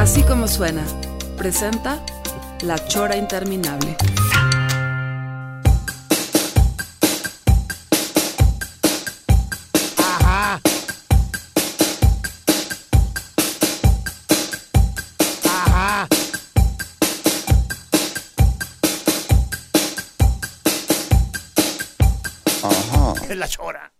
[0.00, 0.82] Así como suena,
[1.36, 2.02] presenta
[2.62, 3.98] La Chora Interminable.
[23.36, 23.99] la chora.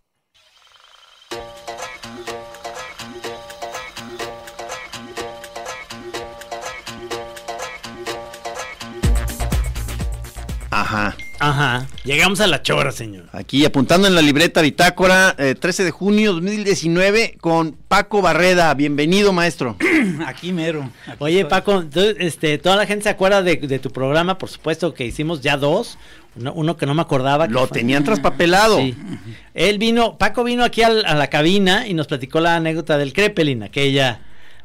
[11.60, 11.86] Ajá.
[12.04, 13.24] Llegamos a la chora, señor.
[13.32, 18.72] Aquí apuntando en la libreta bitácora, eh, 13 de junio 2019, con Paco Barreda.
[18.72, 19.76] Bienvenido, maestro.
[20.26, 20.88] Aquí mero.
[21.06, 21.50] aquí Oye, estoy.
[21.50, 21.84] Paco,
[22.18, 25.58] este, toda la gente se acuerda de, de tu programa, por supuesto que hicimos ya
[25.58, 25.98] dos.
[26.36, 27.46] Uno, uno que no me acordaba.
[27.46, 28.78] que Lo fue- tenían traspapelado.
[28.78, 28.96] Sí.
[29.52, 33.12] Él vino, Paco vino aquí al- a la cabina y nos platicó la anécdota del
[33.12, 34.20] Crepelin, aquella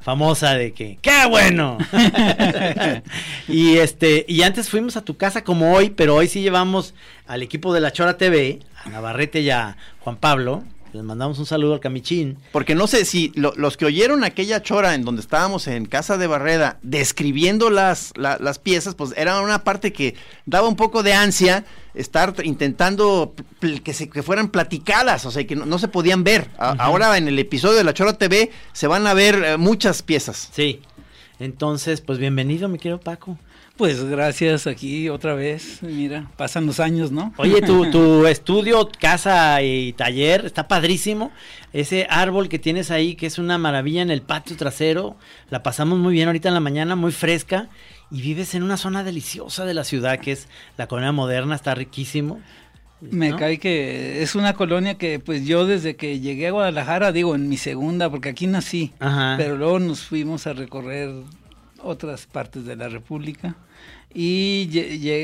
[0.06, 1.80] famosa de que ¡qué bueno!
[3.48, 6.94] y este, y antes fuimos a tu casa como hoy, pero hoy sí llevamos
[7.26, 10.64] al equipo de la Chora TV, a Navarrete y a Juan Pablo.
[10.96, 12.38] Les mandamos un saludo al Camichín.
[12.54, 16.18] Porque no sé si lo- los que oyeron aquella chora en donde estábamos en casa
[16.18, 21.04] de Barreda describiendo las, la- las piezas, pues era una parte que daba un poco
[21.04, 23.34] de ansia estar intentando
[23.84, 26.50] que, se, que fueran platicadas, o sea, que no, no se podían ver.
[26.58, 30.02] A- Ahora en el episodio de la Chora TV se van a ver eh, muchas
[30.02, 30.50] piezas.
[30.54, 30.80] Sí.
[31.40, 33.38] Entonces, pues bienvenido, mi querido Paco.
[33.78, 35.80] Pues gracias aquí otra vez.
[35.82, 37.34] Mira, pasan los años, ¿no?
[37.38, 41.32] Oye, tu, tu estudio, casa y taller está padrísimo.
[41.74, 45.18] Ese árbol que tienes ahí, que es una maravilla en el patio trasero,
[45.50, 47.68] la pasamos muy bien ahorita en la mañana, muy fresca.
[48.12, 51.76] Y vives en una zona deliciosa de la ciudad, que es la colonia moderna, está
[51.76, 52.40] riquísimo.
[53.02, 53.38] Me ¿no?
[53.38, 57.50] cae que es una colonia que pues yo desde que llegué a Guadalajara, digo en
[57.50, 59.36] mi segunda, porque aquí nací, Ajá.
[59.38, 61.12] pero luego nos fuimos a recorrer
[61.86, 63.56] otras partes de la República
[64.14, 64.70] y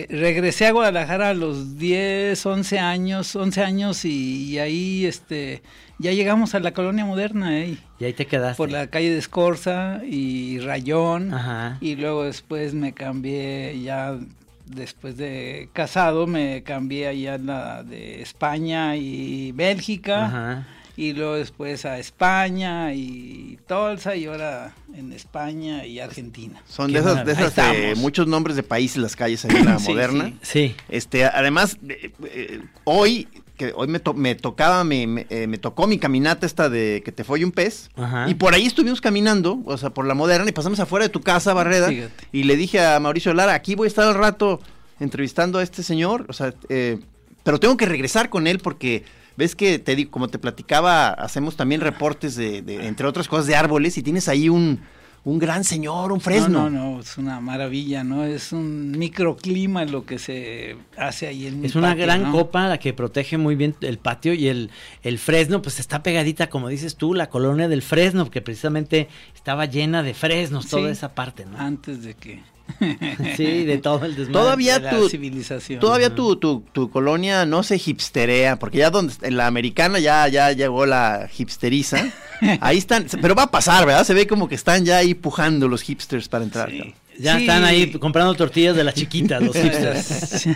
[0.10, 5.62] regresé a Guadalajara a los 10, 11 años, 11 años y, y ahí este
[6.02, 7.78] ya llegamos a la colonia moderna, ¿eh?
[8.00, 8.58] Y ahí te quedaste.
[8.58, 11.32] por la calle de Escorza y Rayón.
[11.32, 11.78] Ajá.
[11.80, 14.18] Y luego después me cambié ya,
[14.66, 20.26] después de casado, me cambié allá a la de España y Bélgica.
[20.26, 20.68] Ajá.
[20.97, 26.62] Y luego después a España y Tolsa y ahora en España y Argentina.
[26.68, 29.90] Son de esas, de esas eh, muchos nombres de países las calles en la Sí,
[29.90, 30.34] moderna.
[30.41, 30.69] sí.
[30.69, 30.75] Sí.
[30.90, 35.57] Este, además, eh, eh, hoy, que hoy me, to- me tocaba, me, me, eh, me
[35.57, 37.90] tocó mi caminata esta de que te fue un pez.
[37.96, 38.29] Ajá.
[38.29, 41.22] Y por ahí estuvimos caminando, o sea, por la moderna, y pasamos afuera de tu
[41.22, 41.88] casa, Barreda.
[41.90, 42.28] Fíjate.
[42.31, 44.59] Y le dije a Mauricio Lara, aquí voy a estar al rato
[45.00, 47.00] entrevistando a este señor, o sea, eh,
[47.44, 49.03] pero tengo que regresar con él porque
[49.41, 53.47] ves que te digo, como te platicaba, hacemos también reportes de, de, entre otras cosas,
[53.47, 54.79] de árboles, y tienes ahí un,
[55.24, 56.63] un gran señor, un fresno.
[56.63, 58.24] No, no, no, es una maravilla, ¿no?
[58.24, 62.31] Es un microclima lo que se hace ahí en mi Es una patio, gran ¿no?
[62.31, 64.69] copa la que protege muy bien el patio y el,
[65.03, 69.66] el fresno, pues está pegadita, como dices tú, la colonia del fresno, que precisamente estaba
[69.66, 70.91] llena de fresnos, toda Sí.
[70.94, 71.58] esa parte, ¿no?
[71.58, 72.41] Antes de que...
[73.38, 74.34] Sí, de todo el desmadre.
[74.34, 75.80] Todavía de la tu- civilización.
[75.80, 80.28] Todavía tu, tu, tu colonia no se hipsterea, porque ya donde en la americana ya,
[80.28, 82.06] ya llegó la hipsteriza.
[82.62, 84.03] Ahí están, pero va a pasar, ¿verdad?
[84.03, 86.70] Se ve como que están ya ahí pujando los hipsters para entrar.
[86.72, 86.94] Sí.
[87.20, 87.41] Ya Sí.
[87.41, 90.47] están ahí comprando tortillas de las chiquitas, los hipsters.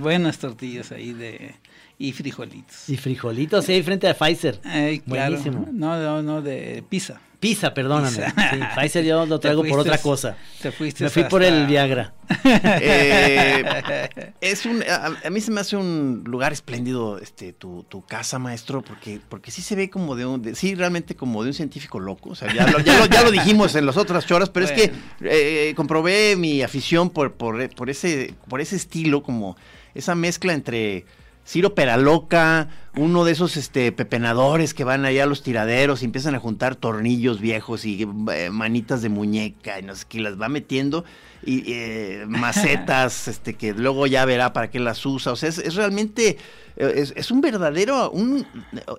[0.00, 1.54] Buenas tortillas ahí de
[1.98, 2.88] y frijolitos.
[2.88, 4.60] Y frijolitos, sí, ahí frente a Pfizer.
[4.64, 5.36] Ay, claro.
[5.36, 5.68] Buenísimo.
[5.72, 7.20] No, no, no, de pizza.
[7.40, 8.16] Pizza, perdóname.
[8.16, 10.36] Sí, Pfizer yo lo Te traigo por otra cosa.
[10.60, 12.12] Te fuiste Me fui por el Viagra.
[12.82, 18.04] Eh, es un, a, a mí se me hace un lugar espléndido este tu, tu
[18.04, 21.50] casa, maestro, porque, porque sí se ve como de un, de- sí, realmente como de
[21.50, 22.30] un científico loco.
[22.30, 24.72] O sea, ya lo, ya lo, ya lo dijimos en las otras choras, pero es
[24.72, 24.90] que
[25.20, 29.56] eh, comprobé mi afición por, por, por ese, por ese estilo, como
[29.94, 31.04] esa mezcla entre
[31.48, 36.34] Ciro Peraloca, uno de esos este pepenadores que van allá a los tiraderos y empiezan
[36.34, 40.50] a juntar tornillos viejos y eh, manitas de muñeca y no sé qué, las va
[40.50, 41.06] metiendo
[41.42, 45.32] y eh, macetas este que luego ya verá para qué las usa.
[45.32, 46.36] O sea, es, es realmente
[46.76, 48.46] eh, es, es un verdadero un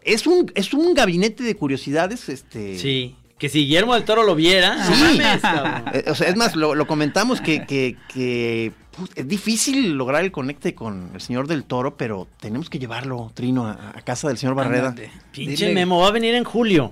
[0.01, 3.15] es un es un gabinete de curiosidades este Sí.
[3.39, 5.19] Que si Guillermo del Toro lo viera, no Sí.
[5.19, 5.41] mames.
[5.93, 10.23] Eh, o sea, es más, lo, lo comentamos que, que, que, put, es difícil lograr
[10.23, 14.27] el conecte con el señor del toro, pero tenemos que llevarlo, Trino, a, a casa
[14.27, 14.93] del señor Barreda.
[15.31, 16.91] Pinche Dile- Memo, va a venir en julio.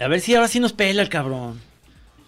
[0.00, 1.58] A ver si ahora sí nos pela el cabrón.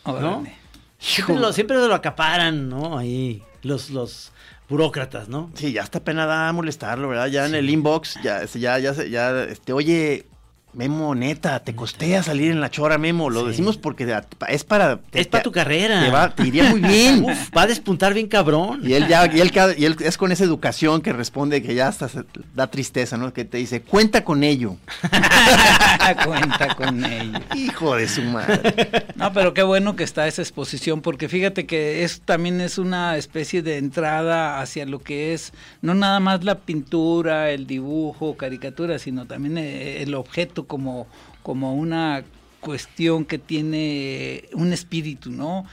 [0.04, 0.54] Órale.
[0.98, 2.98] Siempre lo, siempre lo acaparan, ¿no?
[2.98, 4.32] Ahí, los, los
[4.68, 5.50] burócratas, ¿no?
[5.54, 7.26] Sí, ya está pena da molestarlo, ¿verdad?
[7.28, 10.26] Ya en el inbox, ya, ya, ya, ya, este, oye,
[10.72, 13.28] Memo, neta, te costea salir en la chora, Memo.
[13.28, 13.48] Lo Sí.
[13.48, 14.04] decimos porque
[14.48, 15.00] es para...
[15.12, 16.04] Es para tu carrera.
[16.04, 17.24] Te, va- te iría muy bien.
[17.28, 18.80] Uf, va a despuntar bien cabrón.
[18.84, 21.88] Y él ya, y él, y él es con esa educación que responde que ya
[21.88, 22.24] hasta se-
[22.54, 23.32] da tristeza, ¿no?
[23.32, 24.76] Que te dice, cuenta con ello.
[26.24, 27.38] Cuenta con ello.
[27.56, 29.04] Hijo de su madre.
[29.16, 33.16] No, pero qué bueno que está esa exposición, porque fíjate que es también es una
[33.16, 35.52] especie de entrada hacia lo que es
[35.82, 41.06] no nada más la pintura, el dibujo, caricatura, sino también eh, el objeto como,
[41.42, 42.24] como una
[42.60, 45.64] cuestión que tiene un espíritu, ¿no?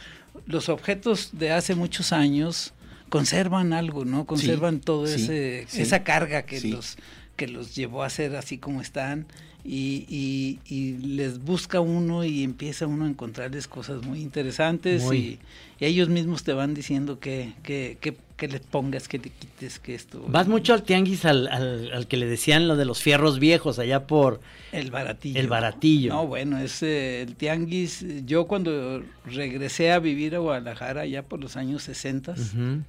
[0.45, 2.73] Los objetos de hace muchos años
[3.09, 4.25] conservan algo, ¿no?
[4.25, 5.81] Conservan todo sí, ese sí.
[5.81, 6.97] esa carga que los
[7.35, 9.27] que los llevó a ser así como están
[9.67, 15.17] y, y- y les busca uno y empieza uno a encontrarles cosas muy interesantes Muy.
[15.17, 15.39] Y,
[15.79, 19.79] y ellos mismos te van diciendo que, que, que, que le pongas, que le quites,
[19.79, 20.23] que esto...
[20.29, 23.77] Vas mucho al tianguis al, al, al que le decían lo de los fierros viejos
[23.77, 24.39] allá por...
[24.71, 25.39] El baratillo.
[25.39, 26.13] El baratillo.
[26.13, 28.05] No, bueno, es eh, el tianguis.
[28.25, 32.83] Yo cuando regresé a vivir a Guadalajara ya por los años 60, Ujú.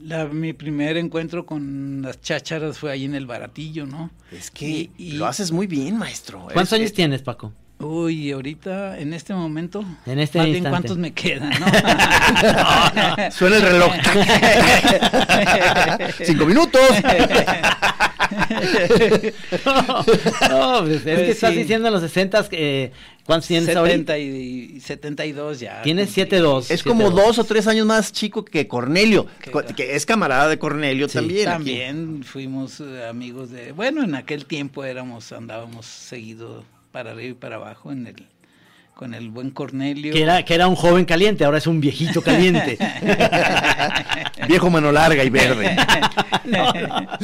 [0.00, 4.10] La, mi primer encuentro con las chácharas fue ahí en el baratillo, ¿no?
[4.32, 6.40] Es que Y- y- lo haces muy bien, maestro.
[6.44, 7.52] ¿Cuántos Es- años es- tienes, Paco?
[7.80, 10.88] Uy, ahorita, en este momento, En este más bien instante.
[10.88, 11.66] cuántos me quedan, ¿no?
[13.30, 13.92] Suena el reloj.
[16.24, 16.80] Cinco minutos.
[20.50, 22.92] no, pues, es que Pues estás diciendo en los 60 eh,
[23.28, 24.14] ¿cuántos tienes ahorita?
[24.14, 25.82] 70 y 72 ya.
[25.82, 26.24] Tienes cumplí.
[26.38, 26.70] 7-2.
[26.70, 29.26] Es como dos o tres años más chico que Cornelio,
[29.76, 31.48] Que- es camarada de Cornelio Sí, también.
[31.48, 31.54] aquí.
[31.56, 37.34] También fuimos eh, amigos de, bueno, en aquel tiempo éramos, andábamos seguido para arriba y
[37.34, 38.16] para abajo en el,
[38.98, 40.12] con el buen Cornelio.
[40.12, 42.76] Que era, que era un joven caliente, ahora es un viejito caliente.
[44.48, 45.76] Viejo mano larga y verde.
[46.44, 46.72] No.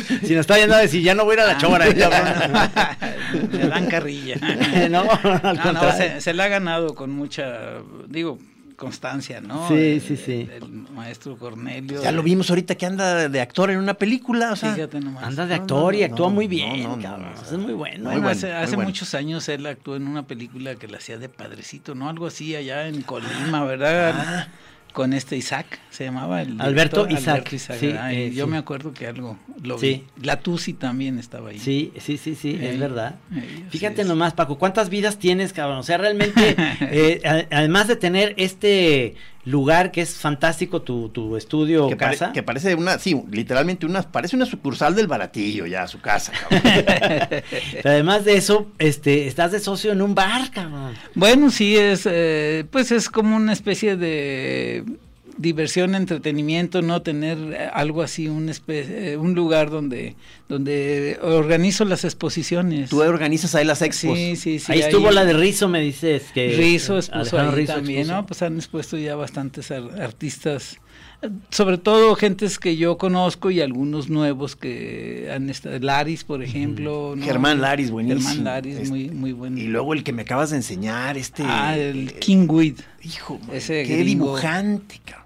[0.05, 1.89] Si nos está viendo a decir, ya no voy a ir a la chora.
[1.89, 3.51] eh, cabrón.
[3.53, 4.37] Le dan carrilla.
[4.91, 5.09] no,
[5.43, 8.39] al No, no, se, se la ha ganado con mucha, digo,
[8.77, 9.69] constancia, ¿no?
[9.69, 10.49] Sí, El- sí, sí.
[10.53, 12.03] El, maestro Cornelio.
[12.03, 14.75] Ya lo vimos ahorita que anda de actor en una película, o sea.
[14.75, 15.25] Fíjate nomás.
[15.25, 17.33] Anda de No, actor y actúa no, muy bien, no, no, cabrón.
[17.35, 18.05] no, Eso es muy bueno.
[18.05, 18.89] Bueno, bueno, hace, muy hace bueno.
[18.91, 22.09] muchos años él actuó en una película que la hacía de padrecito, ¿no?
[22.09, 24.49] Algo así allá en Colima, ¿verdad?
[24.95, 26.59] Con este Isaac, se llamaba el.
[26.61, 28.11] Alberto director, Isaac, Alberto Isaac, sí, ¿verdad?
[28.13, 28.51] Y eh, yo sí.
[28.53, 30.05] me acuerdo que algo lo Sí.
[30.17, 30.25] vi.
[30.25, 31.59] La Tusi también estaba ahí.
[31.59, 33.17] Sí, sí, sí, sí, es Ey, verdad.
[33.33, 34.07] así Fíjate es.
[34.07, 35.79] nomás, Paco, ¿cuántas vidas tienes, cabrón?
[35.79, 41.89] O sea, realmente, eh, además de tener este lugar que es fantástico, tu, tu estudio
[41.89, 42.33] Que, pare- casa.
[42.33, 46.63] que parece una, sí, literalmente una, parece una sucursal del baratillo ya, su casa, cabrón.
[47.85, 50.95] Además de eso, este, estás de socio en un bar, cabrón.
[51.15, 54.85] Bueno, sí, es, eh, pues es como una especie de
[55.39, 60.17] diversión, entretenimiento, no tener eh, algo así, un, eh, un lugar donde,
[60.49, 62.91] donde organizo las exposiciones.
[62.91, 64.17] Tú organizas ahí las expos.
[64.19, 64.73] Sí, sí, sí.
[64.73, 68.15] ahí estuvo la de Rizo, me dices que Rizo expuso Alejandro ahí Rizzo también, expuso.
[68.21, 68.27] ¿no?
[68.27, 70.79] Pues han expuesto ya bastantes ar- artistas,
[71.23, 76.43] eh, sobre todo gentes que yo conozco y algunos nuevos que han estado, Laris, por
[76.43, 77.15] ejemplo.
[77.17, 77.25] ¿no?
[77.25, 78.21] Germán Laris, buenísimo.
[78.29, 79.59] Germán Laris, Este, muy, muy bueno.
[79.59, 81.43] Y luego el que me acabas de enseñar, este.
[81.47, 82.77] Ah, el eh, King Weed.
[83.03, 84.27] Hijo, man, ese qué gringo.
[84.27, 85.24] dibujante, cabrón.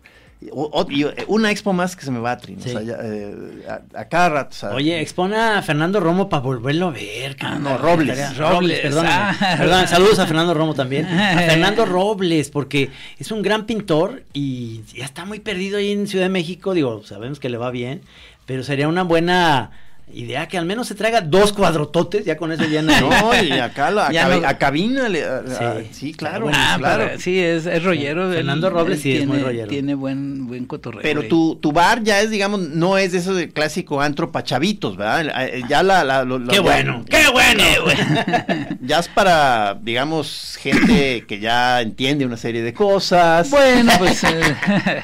[0.53, 2.63] O- o- y, eh, una expo más que se me va a trinar.
[2.63, 2.69] Sí.
[2.71, 4.51] O sea, ya, eh, a, a cada rato.
[4.51, 7.35] o sea, Oye, expone a Fernando Romo para volverlo a ver.
[7.37, 7.65] cabrón.
[7.65, 8.37] no, Robles.
[8.39, 9.07] Robles, perdón.
[9.09, 9.35] ah.
[9.59, 11.07] Perdón, saludos a Fernando Romo también.
[11.09, 16.07] A Fernando Robles, porque es un gran pintor y ya está muy perdido ahí en
[16.07, 16.73] Ciudad de México.
[16.73, 18.03] Digo, sabemos que le va bien,
[18.47, 19.73] pero sería una buena
[20.13, 23.01] idea que al menos se traiga dos cuadrototes, ya con eso llena.
[23.01, 25.09] No, y acá la, a, Ya cabi- no- a cabina.
[25.09, 26.13] le- a- a- Sí.
[26.15, 26.45] claro.
[26.45, 27.11] Bueno, Ah, claro.
[27.19, 28.31] sí, es, es rollero.
[28.31, 29.69] Fernando Robles sí es tiene, muy rollero.
[29.69, 31.03] Tiene buen, buen cotorreo.
[31.03, 31.29] Pero ahí.
[31.29, 34.97] tu, tu bar ya es, digamos, no es de eso de clásico antro pa' chavitos,
[34.97, 35.27] ¿verdad?
[35.49, 36.05] Eh, Ya la...
[36.05, 37.05] la- lo- ¡Qué ya- bueno!
[37.09, 37.65] ¡Qué bueno!
[38.81, 43.51] Ya es para, digamos, gente que ya entiende una serie de cosas.
[43.51, 44.23] Bueno, pues.
[44.25, 44.41] eh,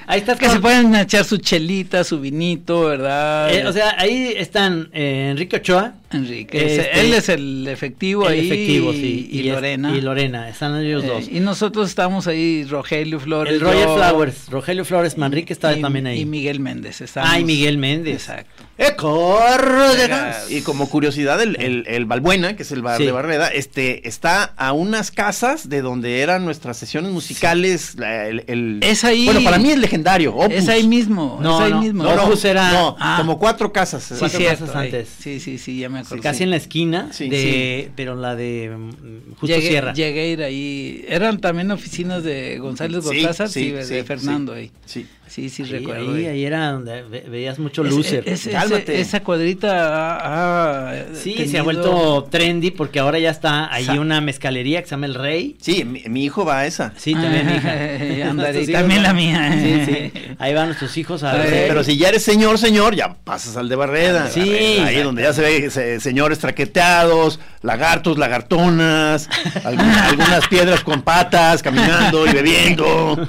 [0.06, 3.52] Ahí estás que con- se pueden echar su chelita, su vinito, ¿verdad?
[3.52, 5.92] Eh, o sea, ahí están eh, Enrique Ochoa.
[6.14, 6.76] Enrique.
[6.76, 8.46] Este, él es el efectivo el ahí.
[8.46, 9.28] efectivo, sí.
[9.30, 9.94] Y, Lorena.
[9.96, 11.28] Y Lorena, están ellos Eh, dos.
[11.30, 13.52] y nosotros estamos ahí, Rogelio Flores.
[13.54, 16.20] el Roger yo, Flowers, Rogelio Flores Manrique está y- también ahí.
[16.20, 17.00] Y Miguel Méndez.
[17.00, 18.14] Estamos, Ay, Miguel Méndez.
[18.28, 18.64] Exacto.
[18.76, 18.94] ¡Eh!
[20.48, 23.04] Y como curiosidad, el, el, el Balbuena, que es el bar Sí.
[23.04, 27.94] de Barreda, este, está a unas casas de donde eran nuestras sesiones musicales.
[27.96, 29.24] la- el, el- Es ahí.
[29.26, 30.34] Bueno, para mí es legendario.
[30.34, 30.54] Opus.
[30.54, 31.38] Es ahí mismo.
[31.42, 32.02] No, es ahí no, mismo.
[32.04, 33.16] No, no, Opus era- no, Ah.
[33.18, 34.02] como cuatro casas.
[34.04, 34.86] Sí, Cuatro cierto, casas ahí.
[34.86, 35.08] antes.
[35.20, 36.22] Sí, sí, sí, ya me acuerdo.
[36.22, 39.92] Casi en la esquina Sí, de, pero la de mm, Justo llegué, Sierra.
[39.92, 41.04] Llegué a ir ahí.
[41.08, 44.58] Eran también oficinas de González Sí, Gortázar, sí, sí, de, sí, Fernando sí.
[44.60, 44.70] ahí.
[44.86, 45.06] Sí.
[45.26, 46.14] Sí, sí, Ahí, recuerdo.
[46.14, 46.44] ahí, ahí.
[46.44, 48.22] era donde ve- veías mucho Es- loser.
[48.26, 49.00] es- ese- Cálmate.
[49.00, 50.18] esa cuadrita
[50.90, 54.86] ha sí, se ha vuelto trendy porque ahora ya está ahí Sa- una mezcalería que
[54.88, 55.56] se llama El Rey.
[55.60, 56.92] Sí, mi, mi hijo va a esa.
[56.96, 57.74] Sí, también mi hija.
[58.04, 59.58] Y la mía.
[59.60, 60.12] Sí, sí.
[60.38, 61.68] Ahí van nuestros hijos a Sí, ver.
[61.68, 64.28] Pero si ya eres señor, señor, ya pasas al de Barreda.
[64.28, 64.40] Sí.
[64.40, 69.28] Barreda, Ahí donde ya se ve se- señores traqueteados, lagartos, lagartonas,
[69.64, 73.12] alguna- algunas piedras con patas, caminando y bebiendo.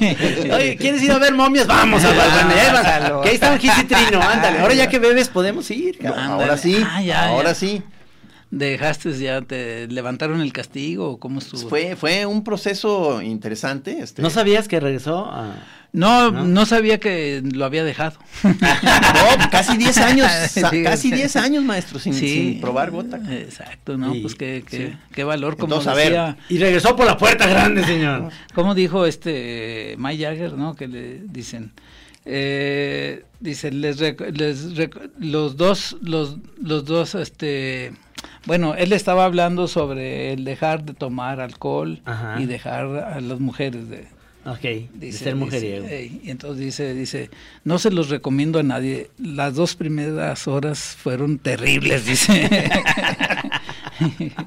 [0.00, 1.66] Oye, ¿quieres ir a ver momias?
[1.66, 2.86] Vamos a Balbuena, ya vas.
[2.86, 3.20] Ándalo.
[3.22, 4.58] Que ahí está un Trino, ándale.
[4.60, 5.98] Ahora ya que bebes podemos ir.
[6.02, 7.54] No, ahora sí, Ah, ya, ahora ya.
[7.54, 7.82] sí.
[8.50, 11.68] ¿Dejaste ya, te levantaron el castigo cómo estuvo?
[11.68, 13.98] Fue, fue un proceso interesante.
[14.00, 15.54] Este, ¿No sabías que regresó a...?
[15.92, 16.44] No, ¿No?
[16.44, 18.18] no, sabía que lo había dejado.
[18.44, 21.14] No, casi 10 años, Sí, casi sí.
[21.14, 22.28] 10 años, maestro, sin, Sí.
[22.28, 23.18] sin probar gota.
[23.30, 24.14] Exacto, ¿no?
[24.14, 24.92] Y- pues qué, qué, sí.
[25.12, 26.06] qué valor, como Entonces, a ver.
[26.08, 28.30] decía, Y regresó por la puerta grande, señor.
[28.54, 30.76] como dijo este Mike Jagger, ¿no?
[30.76, 31.72] Que le dicen,
[32.26, 37.92] eh, dicen, les, rec- les rec- los dos, los, los dos, este,
[38.44, 42.36] bueno, él estaba hablando sobre el dejar de tomar alcohol Ajá.
[42.40, 44.06] y dejar a las mujeres de,
[44.50, 45.86] Ok, de Dice, ser dice, mujeriego.
[45.88, 47.30] y entonces dice, dice,
[47.64, 49.10] no se los recomiendo a nadie.
[49.18, 52.48] Las dos primeras horas fueron terribles, dice.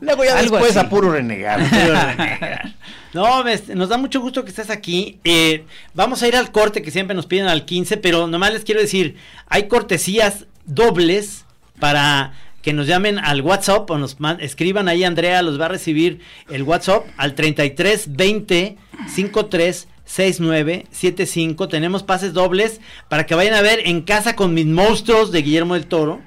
[0.02, 0.86] Luego ya Algo después así.
[0.86, 1.60] a puro renegar.
[3.14, 5.20] No, ves, nos da mucho gusto que estés aquí.
[5.26, 8.64] Eh, vamos a ir al corte que siempre nos piden al 15, pero nomás les
[8.64, 9.18] quiero decir,
[9.48, 11.44] hay cortesías dobles
[11.78, 12.32] para
[12.62, 16.64] que nos llamen al WhatsApp o nos escriban ahí, Andrea los va a recibir el
[16.64, 18.78] WhatsApp al 33 20
[19.10, 21.70] 53 69 75.
[21.70, 25.76] Tenemos pases dobles para que vayan a ver en casa con mis monstruos de Guillermo
[25.76, 26.22] del Toro.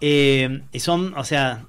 [0.00, 1.64] Eh, y son, o sea,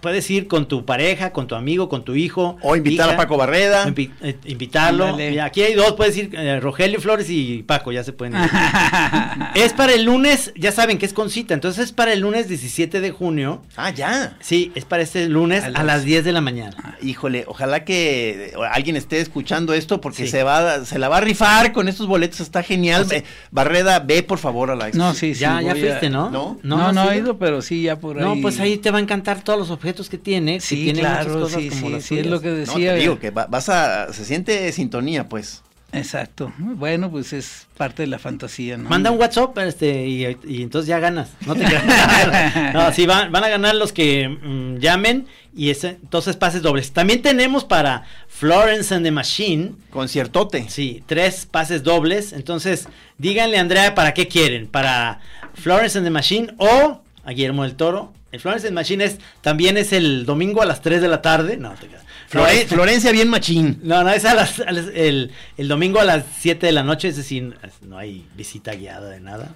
[0.00, 2.56] puedes ir con tu pareja, con tu amigo, con tu hijo.
[2.62, 3.14] O invitar hija.
[3.14, 3.86] a Paco Barreda.
[3.86, 5.16] Invi- eh, invitarlo.
[5.42, 8.50] Aquí hay dos, puedes ir eh, Rogelio Flores y Paco, ya se pueden ir.
[9.54, 12.48] es para el lunes, ya saben que es con cita, entonces es para el lunes
[12.48, 13.62] 17 de junio.
[13.76, 14.36] Ah, ya.
[14.40, 16.96] Sí, es para este lunes A a, las- las 10 de la mañana.
[17.02, 20.28] Híjole, ojalá que alguien esté escuchando esto porque Sí.
[20.28, 23.02] se va se la va a rifar con estos boletos, está genial.
[23.02, 25.40] O sea- Ve- Barreda, ve por favor a la no, sí, sí.
[25.40, 26.30] ya, ya fuiste, a- ¿no?
[26.30, 26.58] ¿No?
[26.62, 27.38] No, no, has he ido?
[27.38, 28.24] pero sí, ya por ahí.
[28.24, 30.54] No, pues ahí te va a encantar todos los objetos que tiene.
[30.54, 32.54] que Sí, tiene muchas claro, cosas sí, como sí, las sí, es lo que No,
[32.56, 32.94] decía.
[32.94, 35.62] te digo que va- vas a se siente sintonía, pues.
[35.94, 36.50] Exacto.
[36.56, 38.88] Bueno, pues es parte de la fantasía, ¿no?
[38.88, 41.32] Manda un WhatsApp este, y, y entonces ya ganas.
[41.44, 41.84] No te creas.
[42.72, 46.92] no, sí, van, van a ganar los que mm, llamen y ese, entonces pases dobles.
[46.92, 49.72] También tenemos para Florence and the Machine.
[49.90, 50.66] Conciertote.
[50.70, 52.32] Sí, tres pases dobles.
[52.32, 52.88] Entonces,
[53.18, 54.68] díganle a Andrea para qué quieren.
[54.68, 55.20] Para
[55.52, 58.14] Florence and the Machine o a Guillermo del Toro.
[58.32, 61.56] El Florence and Machine es, también es el domingo a las 3 de la tarde.
[61.58, 62.02] No, te creas.
[62.30, 63.78] Flore- Florencia bien machín.
[63.82, 66.82] No, no, es a las, a las- el, el domingo a las 7 de la
[66.82, 69.54] noche, es decir, no hay visita guiada de nada.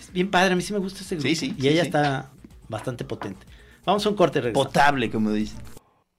[0.00, 1.28] Es bien padre, a mí sí me gusta ese grupo.
[1.28, 1.88] Sí, sí, Y sí, ella sí.
[1.88, 2.30] está
[2.68, 3.46] bastante potente.
[3.84, 4.66] Vamos a un corte y regresamos.
[4.68, 5.58] Potable, como dicen.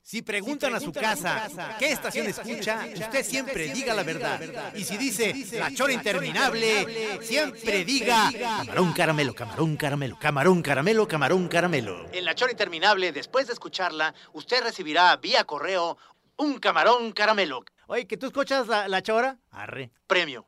[0.08, 4.40] Si preguntan a su casa qué estación escucha, usted siempre diga la verdad.
[4.74, 11.50] Y si dice la chora interminable, siempre diga camarón caramelo, camarón caramelo, camarón caramelo, camarón
[11.50, 12.06] caramelo.
[12.14, 15.98] En la chora interminable, después de escucharla, usted recibirá vía correo
[16.38, 17.66] un camarón caramelo.
[17.88, 19.40] Oye, ¿que tú escuchas la, la chora?
[19.52, 19.92] Arre.
[20.08, 20.48] Premio.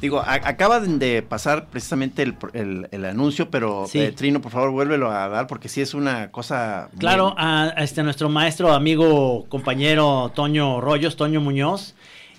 [0.00, 4.00] Digo, a- acaba de pasar precisamente el, el- el anuncio, pero Sí.
[4.00, 6.88] eh, Trino, por favor, vuélvelo a dar porque sí es una cosa.
[6.92, 11.94] muy- Claro, a, a este nuestro maestro, amigo, compañero Toño Rollos, Toño Muñoz.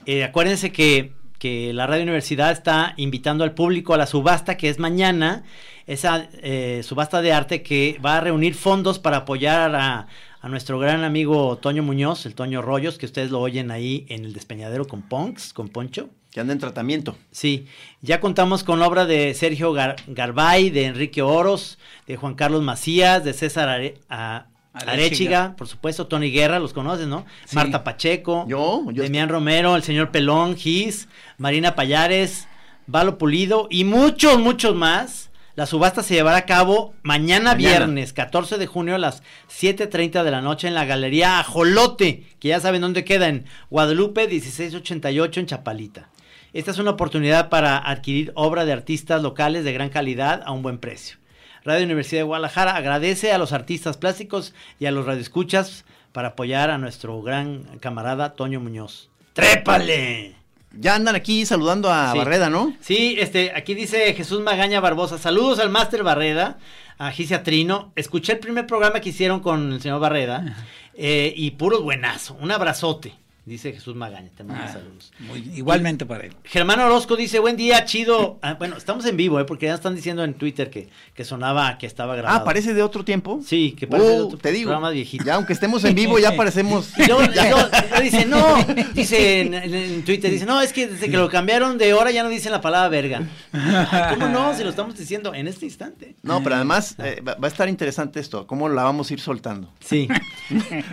[0.07, 4.69] Eh, acuérdense que, que la Radio Universidad está invitando al público a la subasta que
[4.69, 5.43] es mañana,
[5.87, 10.07] esa eh, subasta de arte que va a reunir fondos para apoyar a,
[10.41, 14.25] a nuestro gran amigo Toño Muñoz, el Toño Rollos, que ustedes lo oyen ahí en
[14.25, 16.09] el despeñadero con Ponks, con Poncho.
[16.31, 17.17] Que anda en tratamiento.
[17.31, 17.67] Sí,
[18.01, 22.61] ya contamos con la obra de Sergio Gar- Garbay, de Enrique Oros, de Juan Carlos
[22.63, 27.25] Macías, de César Are- a- Arechiga, por supuesto, Tony Guerra, los conoces, ¿no?
[27.45, 27.57] Sí.
[27.57, 32.47] Marta Pacheco, Yo, yo Demián Romero, el señor Pelón, Gis, Marina Payares,
[32.87, 35.29] Valo Pulido y muchos, muchos más.
[35.55, 37.57] La subasta se llevará a cabo mañana, Mañana.
[37.57, 42.47] viernes, 14 de junio a las 7.30 de la noche en la Galería Ajolote, que
[42.47, 46.07] ya saben dónde queda, en Guadalupe 1688 en Chapalita.
[46.53, 50.61] Esta es una oportunidad para adquirir obra de artistas locales de gran calidad a un
[50.61, 51.17] buen precio.
[51.63, 56.69] Radio Universidad de Guadalajara agradece a los artistas plásticos y a los radioescuchas para apoyar
[56.69, 59.09] a nuestro gran camarada Toño Muñoz.
[59.33, 60.35] ¡Trépale!
[60.77, 62.17] Ya andan aquí saludando a Sí.
[62.17, 62.73] Barreda, ¿no?
[62.81, 65.17] Sí, este, aquí dice Jesús Magaña Barbosa.
[65.17, 66.57] Saludos al Máster Barreda,
[66.97, 67.91] a Gisia Trino.
[67.95, 70.55] Escuché el primer programa que hicieron con el señor Barreda
[70.95, 72.37] eh, y puro buenazo.
[72.41, 73.13] Un abrazote,
[73.45, 74.29] dice Jesús Magaña.
[74.35, 75.11] Te manda Ah, saludos.
[75.19, 76.33] muy- igualmente para él.
[76.43, 78.39] Germán Orozco dice, buen día, chido.
[78.41, 79.45] Ah, bueno, estamos en vivo, ¿eh?
[79.45, 82.39] porque ya están diciendo en Twitter que, que sonaba, que estaba grabado.
[82.41, 83.41] Ah, parece de otro tiempo.
[83.45, 84.69] Sí, que parece de Uh, otro te digo.
[84.69, 85.23] programa viejito.
[85.25, 86.91] Ya aunque estemos en vivo, ya parecemos.
[86.97, 88.57] Y luego, y luego- y luego dice, no,
[88.93, 92.11] dice en, en- en Twitter, dice, no, es que desde que lo cambiaron de hora
[92.11, 93.23] ya no dicen la palabra verga.
[93.51, 94.55] Ay, ¿Cómo no?
[94.55, 96.15] Si lo estamos diciendo en este instante.
[96.21, 99.73] No, pero además eh, va a estar interesante esto, cómo la vamos a ir soltando.
[99.79, 100.07] Sí.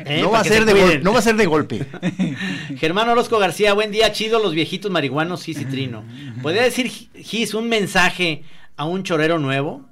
[0.05, 1.85] Eh, no, va a ser se de no va a ser de golpe.
[2.77, 6.05] Germán Orozco García, buen día, chido, los viejitos marihuanos, Gis y Trino.
[6.43, 8.43] ¿Podría decir, Gis, un mensaje
[8.77, 9.85] a un chorero nuevo?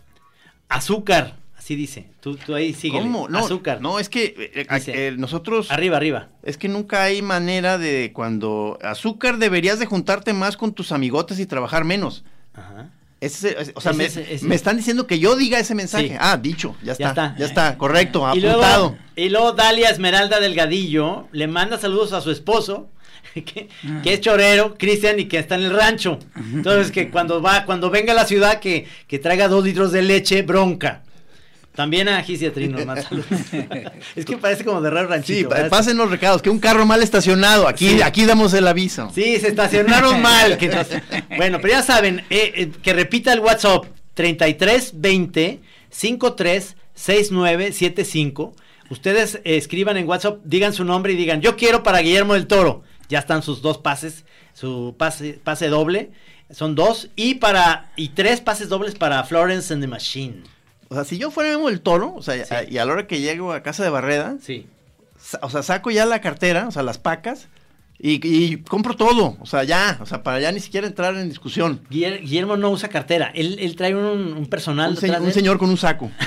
[0.68, 2.08] Azúcar, así dice.
[2.20, 2.98] Tú, tú ahí sigue.
[2.98, 3.28] ¿Cómo?
[3.28, 3.80] No, Azúcar.
[3.80, 6.28] no, es que eh, Dice, eh, nosotros Arriba, arriba.
[6.42, 11.38] es que nunca hay manera de cuando azúcar deberías de juntarte más con tus amigotes
[11.38, 12.24] y trabajar menos.
[12.54, 12.90] Ajá.
[13.20, 16.08] Ese, es- o sea, Ese- me, me están diciendo que yo diga ese mensaje.
[16.08, 16.14] Sí.
[16.18, 17.34] Ah, dicho, ya está, Ya está.
[17.38, 18.58] ya está, correcto, Y apuntado.
[18.58, 22.88] luego, y luego Dalia Esmeralda Delgadillo le manda saludos a su esposo,
[23.34, 23.68] que,
[24.02, 26.18] que es chorero, Cristian, y que está en el rancho.
[26.52, 30.02] Entonces, que cuando va, cuando venga a la ciudad, que, que traiga dos litros de
[30.02, 31.02] leche bronca.
[31.76, 33.26] También a Trino, más saludos.
[34.16, 35.50] es que parece como de raro ranchito.
[35.54, 38.02] Sí, pasen los recados, que un carro mal estacionado, aquí, Sí.
[38.02, 39.10] aquí damos el aviso.
[39.14, 40.56] Sí, se estacionaron mal.
[40.58, 40.88] que nos-
[41.36, 48.54] Bueno, pero ya saben, eh, eh, que repita el WhatsApp 3320 53 6975.
[48.88, 52.46] Ustedes eh, escriban en WhatsApp, digan su nombre y digan, yo quiero para Guillermo del
[52.46, 52.82] Toro.
[53.08, 56.10] Ya están sus dos pases, su pase, pase doble.
[56.50, 57.08] Son dos.
[57.16, 60.42] Y para, y tres pases dobles para Florence and the Machine.
[60.88, 62.54] O sea, si yo fuera Memo el Toro, o sea, Sí.
[62.54, 64.66] a- y a la hora que llego a casa de Barreda, Sí.
[65.42, 67.48] o sea, saco ya la cartera, o sea, las pacas,
[67.98, 71.28] y, y compro todo, o sea, ya, o sea, para ya ni siquiera entrar en
[71.30, 71.80] discusión.
[71.90, 73.32] Guiller- Guillermo no usa cartera.
[73.34, 74.90] Él, él trae un, un personal.
[74.90, 76.10] Un, se- señor con un saco.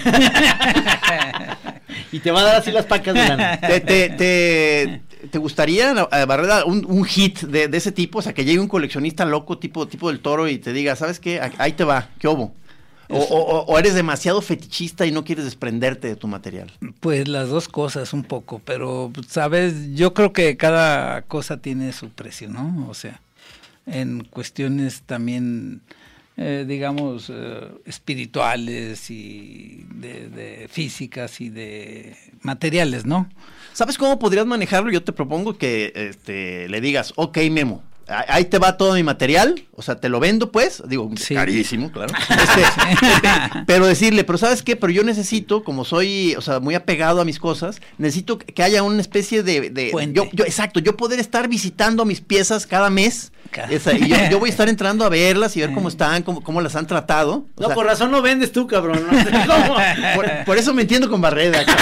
[2.12, 3.60] Y te va a dar así las pacas de lana.
[3.60, 5.93] ¿Te, te, te, te gustaría,
[6.27, 8.17] Barreda, un, un hit de, de ese tipo?
[8.19, 11.19] O sea, que llegue un coleccionista loco tipo, tipo del toro y te diga, ¿sabes
[11.19, 11.39] qué?
[11.60, 12.53] Ahí te va, ¿qué hubo?
[13.12, 16.72] O, o- o eres demasiado fetichista y no quieres desprenderte de tu material.
[17.00, 22.10] Pues las dos cosas un poco, pero sabes, yo creo que cada cosa tiene su
[22.10, 22.88] precio, ¿no?
[22.88, 23.19] O sea,
[23.88, 25.82] en cuestiones también,
[26.38, 33.28] eh, digamos, eh, espirituales y de, de físicas y de materiales, ¿no?
[33.74, 34.91] ¿Sabes cómo podrías manejarlo?
[34.91, 37.82] Yo te propongo que este, le digas, ok, Memo,
[38.28, 41.36] ahí te va todo mi material, o sea, te lo vendo, pues, digo, Sí.
[41.36, 42.13] carísimo, claro.
[42.30, 44.76] Este, pero decirle, pero ¿sabes qué?
[44.76, 48.84] Pero yo necesito, como soy, o sea, muy apegado a mis cosas, necesito que haya
[48.84, 49.69] una especie de...
[49.69, 53.32] de- yo, yo- exacto, yo poder estar visitando mis piezas cada mes.
[53.69, 56.41] Esa, y yo, yo voy a estar entrando a verlas y ver cómo están, cómo,
[56.41, 57.47] cómo las han tratado.
[57.56, 59.06] O No, sea, por razón no vendes tú, cabrón.
[59.12, 59.75] No, sé cómo.
[60.15, 61.63] por, por eso me entiendo con Barreda.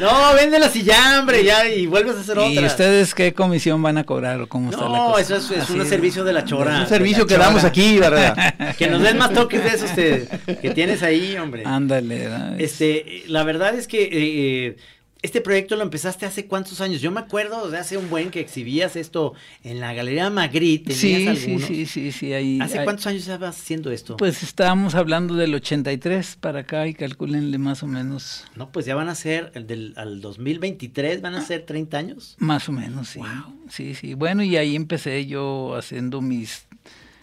[0.00, 2.66] No, véndelas y ya, hombre, ya, y vuelves a hacer ¿Y otra.
[2.66, 5.20] ustedes qué comisión van a cobrar o cómo está la No, cosa?
[5.20, 6.80] eso es, es un servicio de la chora.
[6.80, 8.54] un servicio que damos aquí, Barreda.
[8.78, 10.26] Que nos den más toques de esos que,
[10.60, 11.62] que tienes ahí, hombre.
[11.64, 12.18] Ándale.
[12.18, 12.60] ¿verdad?
[12.60, 14.76] Este, la verdad es que eh, eh,
[15.24, 17.00] este proyecto lo empezaste hace cuántos años.
[17.00, 19.32] Yo me acuerdo de hace un buen que exhibías esto
[19.62, 20.94] en la Galería Magritte.
[20.94, 22.58] ¿Tenías sí, sí, sí, sí, sí, ahí.
[22.60, 24.18] ¿Hace ahí- cuántos años estabas haciendo esto?
[24.18, 28.94] Pues estábamos hablando del 83 para acá y calculenle más o menos, no, pues ya
[28.94, 32.36] van a ser, el del, al 2023 van a ser 30 años.
[32.38, 33.20] más o menos, sí.
[33.70, 34.12] Sí, sí.
[34.12, 36.66] Bueno, y ahí empecé yo haciendo mis...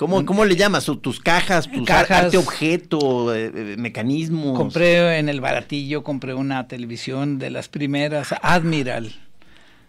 [0.01, 0.85] ¿Cómo, ¿Cómo le llamas?
[0.85, 2.23] ¿Tu- ¿Tus cajas, tus Cajas.
[2.25, 4.57] arte objeto, eh, eh, mecanismos?
[4.57, 9.13] Compré en el baratillo, compré una televisión de las primeras, Admiral.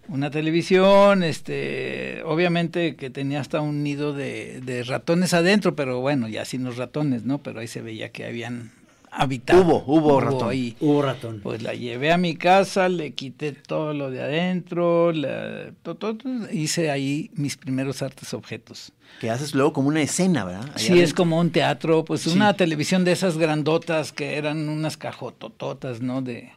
[0.09, 6.29] Una televisión, este, obviamente que tenía hasta un nido de, de ratones adentro, pero bueno,
[6.29, 7.38] ya sin los ratones, ¿no?
[7.38, 8.70] Pero ahí se veía que habían
[9.12, 9.62] habitado.
[9.62, 10.48] Hubo, hubo ratón.
[10.51, 10.77] ahí.
[10.81, 11.40] Hubo ratón.
[11.42, 16.16] Pues la llevé a mi casa, le quité todo lo de adentro, la- to- to-
[16.16, 18.92] to- hice ahí mis primeros artes objetos.
[19.20, 20.70] Que haces luego como una escena, ¿verdad?
[20.77, 22.31] Sí, es como un teatro, pues Sí.
[22.31, 26.22] una televisión de esas grandotas que eran unas cajotototas, ¿no?
[26.22, 26.51] De,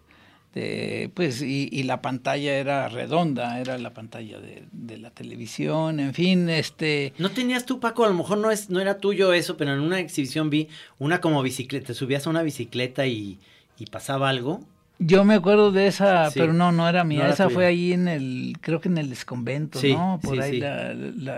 [0.55, 5.99] de, pues, y, y la pantalla era redonda, era la pantalla de, de la televisión,
[5.99, 7.13] en fin, este...
[7.19, 8.05] ¿No tenías tú, Paco?
[8.05, 11.19] A lo mejor no, es, no era tuyo eso, pero en una exhibición vi una
[11.21, 13.37] como bicicleta, te subías a una bicicleta y,
[13.77, 14.61] y pasaba algo.
[14.97, 16.39] Yo me acuerdo de esa, Sí.
[16.39, 17.17] pero no, no era mía.
[17.19, 17.53] No era esa tuya.
[17.55, 20.21] fue ahí en el, creo que en el desconvento, Sí, ¿no?
[20.23, 20.93] Por sí, ahí la,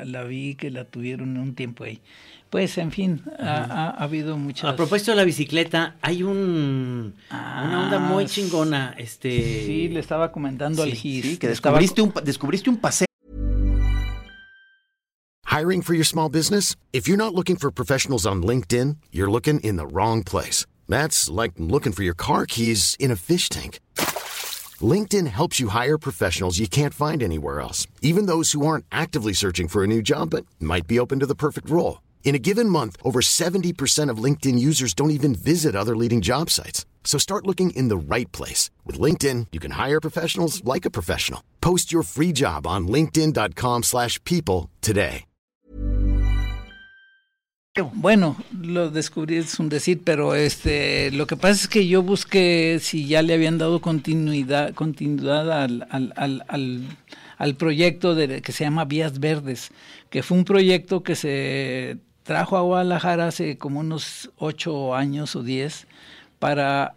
[0.05, 1.99] la vi que la tuvieron un tiempo ahí.
[2.49, 4.71] Pues, en fin, ha, ha- ha habido muchas.
[4.71, 9.99] A propósito de la bicicleta, hay un una onda muy Ah, chingona, este Sí, le
[9.99, 11.25] estaba comentando al GIS.
[11.25, 13.05] Sí, que le estaba un, descubriste un paseo.
[15.45, 16.75] Hiring for your small business?
[16.93, 20.65] If you're not looking for professionals on LinkedIn, you're looking in the wrong place.
[20.87, 23.79] That's like looking for your car keys in a fish tank.
[24.79, 29.33] LinkedIn helps you hire professionals you can't find anywhere else, even those who aren't actively
[29.33, 31.99] searching for a new job but might be open to the perfect role.
[32.27, 36.49] In a given month, over 70% of LinkedIn users don't even visit other leading job
[36.49, 36.85] sites.
[37.05, 38.69] So start looking in the right place.
[38.85, 41.41] With LinkedIn, you can hire professionals like a professional.
[41.61, 45.23] Post your free job on linkedin.com/people slash people today.
[47.93, 52.79] Bueno, lo descubrí, es un decir, pero este, lo que pasa es que yo busqué
[52.81, 56.81] si ya le habían dado continuidad, continuidad al, al, al, al,
[57.37, 59.69] al proyecto de, que se llama Vías Verdes,
[60.09, 65.41] que fue un proyecto que se trajo a Guadalajara hace como unos ocho años o
[65.41, 65.87] diez
[66.37, 66.93] para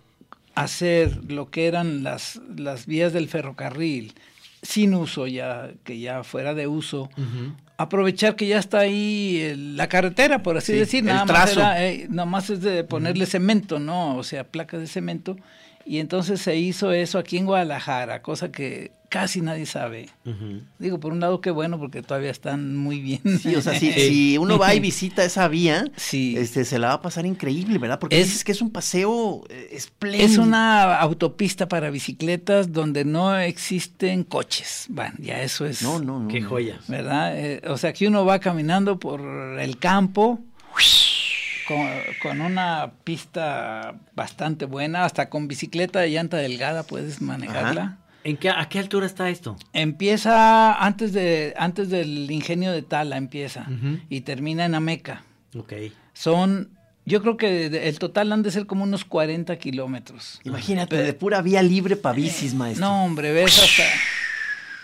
[0.54, 4.12] hacer lo que eran las, las vías del ferrocarril
[4.62, 7.08] sin uso ya, que ya fuera de uso,
[7.78, 11.26] aprovechar que ya está ahí el- la carretera, por así Sí, decir, el nada más,
[11.52, 11.60] trazo.
[11.60, 14.16] era, eh, nada más es de ponerle cemento, ¿no?
[14.16, 15.36] O sea, placas de cemento.
[15.90, 20.08] Y entonces se hizo eso aquí en Guadalajara, cosa que casi nadie sabe.
[20.78, 23.20] Digo, por un lado, qué bueno, porque todavía están muy bien.
[23.40, 26.36] Sí, o sea, si, si uno va y visita esa vía, Sí.
[26.38, 27.98] este, se la va a pasar increíble, ¿verdad?
[27.98, 30.24] Porque Es- dices que es un paseo eh, espléndido.
[30.26, 34.86] Es una autopista para bicicletas donde no existen coches.
[34.90, 35.82] Bueno, ya eso es.
[35.82, 36.28] No, no, no.
[36.28, 36.48] qué no.
[36.50, 36.78] joya.
[36.86, 37.36] ¿Verdad?
[37.36, 39.20] Eh, o sea, que uno va caminando por
[39.58, 40.38] el campo
[41.70, 41.88] con,
[42.20, 47.98] con una pista bastante buena, hasta con bicicleta de llanta delgada puedes manejarla.
[48.24, 49.56] ¿En qué a qué altura está esto?
[49.72, 53.66] Empieza antes de antes del ingenio de Tala empieza
[54.08, 55.22] y termina en Ameca.
[55.56, 55.72] Ok.
[56.12, 56.70] Son,
[57.06, 60.40] yo creo que de- el total han de ser como unos 40 kilómetros.
[60.44, 62.86] Imagínate, de pura vía libre para bicis, maestro.
[62.86, 63.84] No, hombre, ves hasta,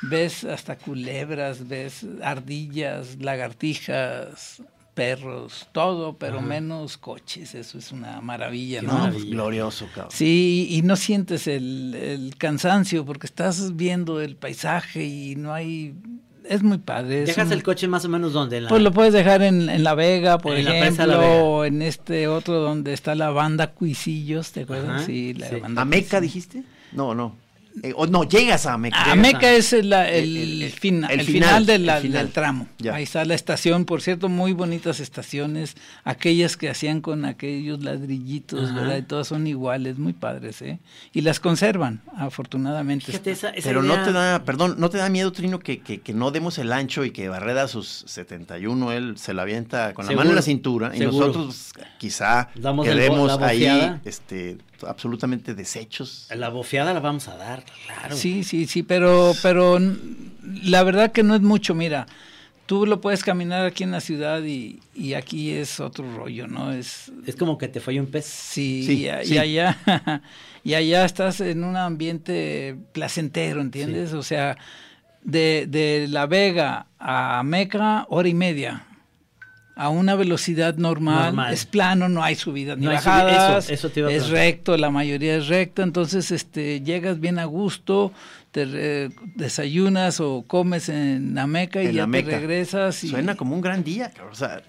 [0.02, 4.62] ves hasta culebras, ves ardillas, lagartijas,
[4.96, 7.54] perros, todo, pero menos coches.
[7.54, 8.94] Eso es una maravilla, Qué ¿no?
[8.94, 9.30] maravilla.
[9.30, 10.10] Glorioso, cabrón.
[10.10, 15.94] Sí, y no sientes el, el cansancio porque estás viendo el paisaje y no hay...
[16.48, 17.22] Es muy padre.
[17.22, 18.60] es ¿Dejas un- el coche más o menos dónde?
[18.60, 21.42] La- Pues lo puedes dejar en, en La Vega, por En ejemplo, La Vega.
[21.42, 24.88] o en este otro donde está la banda Cuisillos, ¿te acuerdas?
[24.96, 25.56] Ajá, sí, la sí.
[25.56, 26.22] banda ¿Ameca Cuisillos.
[26.22, 26.62] dijiste?
[26.92, 27.36] No, no.
[27.82, 28.96] Eh, o no, llegas a Ameca.
[28.98, 31.74] Ah, Ameca es el, la- el, El- el- el- fina- el el final, final, de
[31.74, 32.22] el la- final.
[32.24, 32.68] del tramo.
[32.78, 32.94] Ya.
[32.94, 38.70] Ahí está la estación, por cierto, muy bonitas estaciones, aquellas que hacían con aquellos ladrillitos,
[38.70, 38.80] Ajá.
[38.80, 38.96] ¿verdad?
[38.98, 40.78] Y todas son iguales, muy padres, ¿eh?
[41.12, 43.06] Y las conservan, afortunadamente.
[43.06, 45.80] Fíjate esa, esa Pero idea- no te da, perdón, no te da miedo, Trino, que,
[45.80, 49.42] que, que no demos el ancho y que Barreda a sus 71, él se la
[49.42, 53.66] avienta con la Seguro, mano en la cintura y nosotros quizá Damos quedemos la ahí
[54.04, 56.28] este, absolutamente deshechos.
[56.34, 58.16] La bofeada la vamos a dar, claro.
[58.16, 59.78] Sí, sí, sí, pero, pero
[60.62, 62.06] la verdad que no es mucho, mira,
[62.66, 66.72] tú lo puedes caminar aquí en la ciudad y, y aquí es otro rollo, ¿no?
[66.72, 68.24] Es, Es como que te fue un pez.
[68.26, 69.38] Sí, Sí, y, a- y sí.
[69.38, 69.78] allá
[70.64, 74.12] y allá estás en un ambiente placentero, ¿entiendes?
[74.14, 74.56] O sea,
[75.22, 78.84] de, de La Vega a Meca, hora y media.
[79.78, 81.52] A una velocidad normal, Normal.
[81.52, 84.30] es plano, no hay subidas ni No subi- bajadas, eso- eso te iba a es
[84.30, 88.10] recto, la mayoría es recta, entonces este llegas bien a gusto,
[88.52, 92.30] te re- desayunas o comes en Ameca y En ya Ameca.
[92.30, 93.04] te regresas.
[93.04, 94.62] Y, Suena como un gran día, o sea,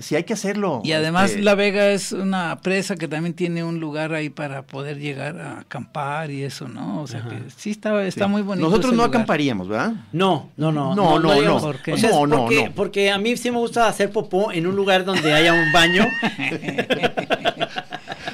[0.00, 0.80] sí hay que hacerlo.
[0.84, 4.62] y además este, La Vega es una presa que también tiene un lugar ahí para
[4.62, 7.02] poder llegar a acampar y eso, ¿no?
[7.02, 8.66] O sea que sí está, está muy bonito.
[8.66, 9.16] Nosotros ese no lugar.
[9.20, 9.92] acamparíamos, ¿verdad?
[10.12, 10.94] No, no, no.
[10.94, 11.68] No, no, digamos- no.
[11.68, 11.92] ¿Por qué?
[11.92, 12.72] O sea, es No, no, porque, no.
[12.72, 16.06] porque a mí sí me gusta hacer popó en un lugar donde haya un baño.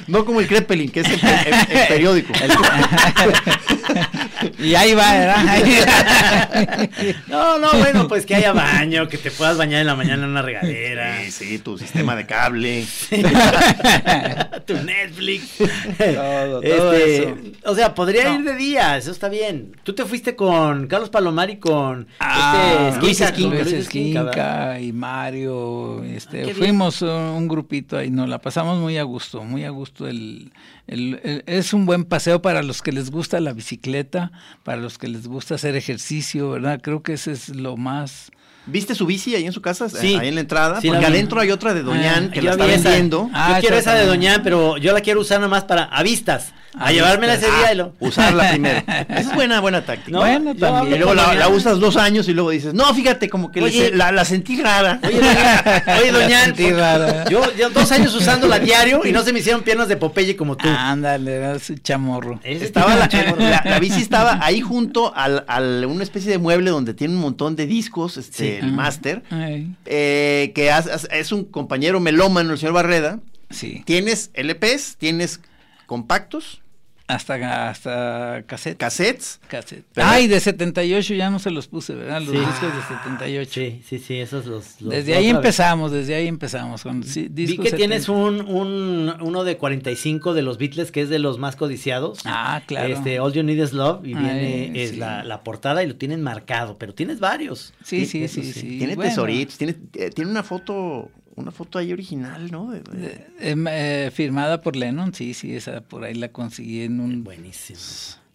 [0.07, 2.33] No como el Kreppelin, que es el, el- el periódico.
[4.59, 6.89] Y ahí va, ¿verdad?
[7.29, 10.31] no, no, bueno, pues que haya baño, que te puedas bañar en la mañana en
[10.31, 11.19] una regadera.
[11.25, 12.85] Sí, sí, tu sistema de cable.
[14.67, 15.57] tu Netflix.
[15.99, 17.37] Todo, todo Este, eso.
[17.65, 18.35] O sea, podría No.
[18.41, 19.77] ir de día, eso está bien.
[19.83, 26.43] Tú te fuiste con Carlos Palomar y con Ah, este, Luis Esquinca, y Mario, este,
[26.43, 26.57] Ah, bien.
[26.57, 30.07] fuimos un grupito ahí, nos la pasamos muy a gusto, muy a gusto.
[30.09, 30.53] El,
[30.87, 34.30] el- el- es un buen paseo para los que les gusta la bicicleta,
[34.63, 36.81] para los que les gusta hacer ejercicio, ¿verdad?
[36.83, 38.31] Creo que ese es lo más...
[38.67, 39.89] ¿Viste su bici ahí en su casa?
[39.89, 40.17] Sí.
[40.21, 40.81] Ahí en la entrada.
[40.81, 43.31] Sí, porque adentro hay otra de Doñán Ah, que Yo la está vendiendo.
[43.33, 44.07] Ah, yo quiero esa de.
[44.07, 46.53] Doñán, pero yo la quiero usar nomás para a vistas.
[46.79, 47.95] A, A llevármela ese día Ah, y lo.
[47.99, 48.79] Usarla primero.
[48.87, 50.11] Esa es buena, buena táctica.
[50.13, 50.95] No, Bueno, también.
[50.95, 53.91] Y luego la, usas dos años y luego dices, no, fíjate, como que Oye.
[53.93, 55.01] la, la sentí rara.
[55.03, 55.19] Oye,
[56.01, 57.25] oye, Doñán, Sentí rara.
[57.29, 60.57] yo, yo dos años usándola diario y no se me hicieron piernas de Popeye como
[60.57, 60.69] tú.
[60.69, 62.39] Ándale, eras chamorro.
[62.45, 67.21] Estaba la, bici estaba ahí junto al, al- una especie de mueble donde tiene un
[67.21, 68.49] montón de discos, este, Sí.
[68.65, 73.19] el máster, Ay, eh, que has- has- es un compañero melómano, el señor Barreda.
[73.51, 75.41] sí, Tienes LPs, tienes
[75.91, 76.63] compactos,
[77.09, 78.77] hasta, hasta cassette.
[78.79, 79.41] cassettes.
[79.49, 79.85] cassette.
[79.93, 82.21] Pero- Ay, de 78 ya no se los puse, ¿verdad?
[82.23, 82.39] Los Sí.
[82.39, 83.51] discos de 78.
[83.53, 84.81] Sí, sí, sí, esos los.
[84.81, 85.35] los- Desde ahí vez.
[85.35, 86.85] empezamos, desde ahí empezamos.
[86.85, 87.77] Con sí, Vi que 70.
[87.77, 92.21] tienes un, un uno de 45 de los Beatles que es de los más codiciados.
[92.27, 92.95] Ah, claro.
[92.95, 94.97] Este, All You Need Is Love y Ay, viene es sí.
[94.97, 97.75] la, la portada y lo tienen marcado, pero tienes varios.
[97.83, 98.79] Sí, sí, sí, sí.
[98.79, 99.11] Tiene bueno.
[99.11, 102.71] tesoritos, tiene, eh, tiene una foto, una foto ahí original, ¿no?
[102.71, 107.01] De- de- Eh, eh, firmada por Lennon, sí, sí, esa por ahí la conseguí en
[107.01, 107.79] un, Buenísimo.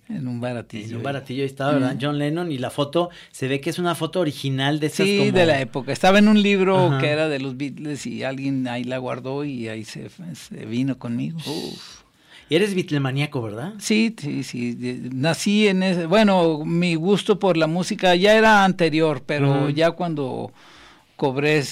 [0.09, 0.89] en un baratillo.
[0.89, 1.97] En un baratillo ahí estaba, ¿verdad?
[1.99, 5.17] John Lennon y la foto se ve que es una foto original de esas Sí,
[5.19, 5.91] como- de la época.
[5.91, 6.97] Estaba en un libro Ajá.
[6.99, 10.97] que era de los Beatles y alguien ahí la guardó y ahí se, se vino
[10.99, 11.39] conmigo.
[12.47, 13.73] Y eres Beatlemaníaco, ¿verdad?
[13.79, 14.77] Sí, sí, sí.
[15.11, 16.05] Nací en ese.
[16.05, 20.51] Bueno, mi gusto por la música ya era anterior, pero ya cuando
[21.15, 21.63] cobré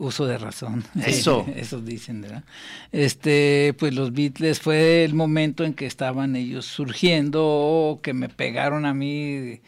[0.00, 0.82] uso de razón.
[1.06, 1.46] Eso.
[1.54, 2.42] Eso dicen, ¿verdad?
[2.90, 8.86] Este, pues los Beatles fue el momento en que estaban ellos surgiendo, que me pegaron
[8.86, 9.60] a mí.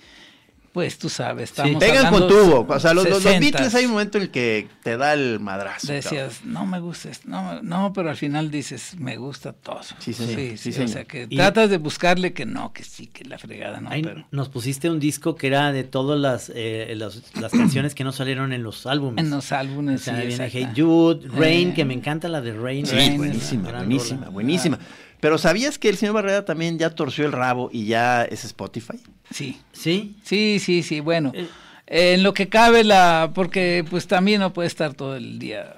[0.72, 2.66] Pues tú sabes, estamos Pegan con tubo.
[2.66, 3.40] O sea, los, los- los 60s.
[3.40, 5.88] Beatles hay un momento en el que te da el madrazo.
[5.88, 6.02] cabrón.
[6.02, 9.80] Decías, no me gusta esto, no, no, pero al final dices, me gusta todo.
[9.98, 10.88] Sí, señor, sí, sí, señor.
[10.88, 13.90] O sea, que Y- tratas de buscarle que no, que sí, que la fregada, no,
[13.90, 17.94] Ahí pero nos pusiste un disco que era de todas las, eh, las, las canciones
[17.94, 19.22] que no salieron en los álbumes.
[19.22, 20.00] en los O álbumes.
[20.00, 20.48] sea, sí, viene.
[20.50, 22.87] Hey Jude, Rain, Eh, que me encanta la de Rain.
[22.87, 24.78] Sí, Rain, buenísima, buenísima, buenísima.
[25.22, 28.98] Pero ¿sabías que el señor Barrera también ya torció el rabo y ya es Spotify?
[29.30, 30.16] Sí, Sí.
[30.24, 31.30] sí, sí, sí, bueno.
[31.32, 31.46] Eh.
[31.87, 35.76] En lo que cabe la, porque pues también no puede estar todo el día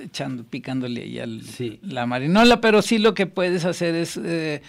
[0.00, 1.80] echando, picándole ahí al- Sí.
[1.82, 4.62] la marinola, pero sí lo que puedes hacer es eh,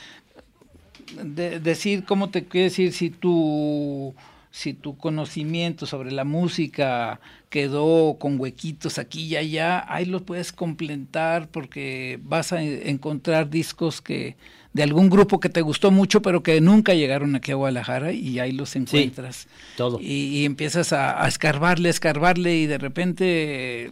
[1.21, 2.93] de- decir, ¿cómo te quiero decir?
[2.93, 4.15] Si tu,
[4.55, 10.53] si tu conocimiento sobre la música quedó con huequitos aquí y allá, ahí lo puedes
[10.53, 14.37] complementar porque vas a encontrar discos que
[14.71, 18.39] de algún grupo que te gustó mucho, pero que nunca llegaron aquí a Guadalajara y
[18.39, 19.49] ahí los encuentras.
[19.75, 19.99] todo.
[19.99, 23.91] Y, y empiezas a, a escarbarle, escarbarle y de repente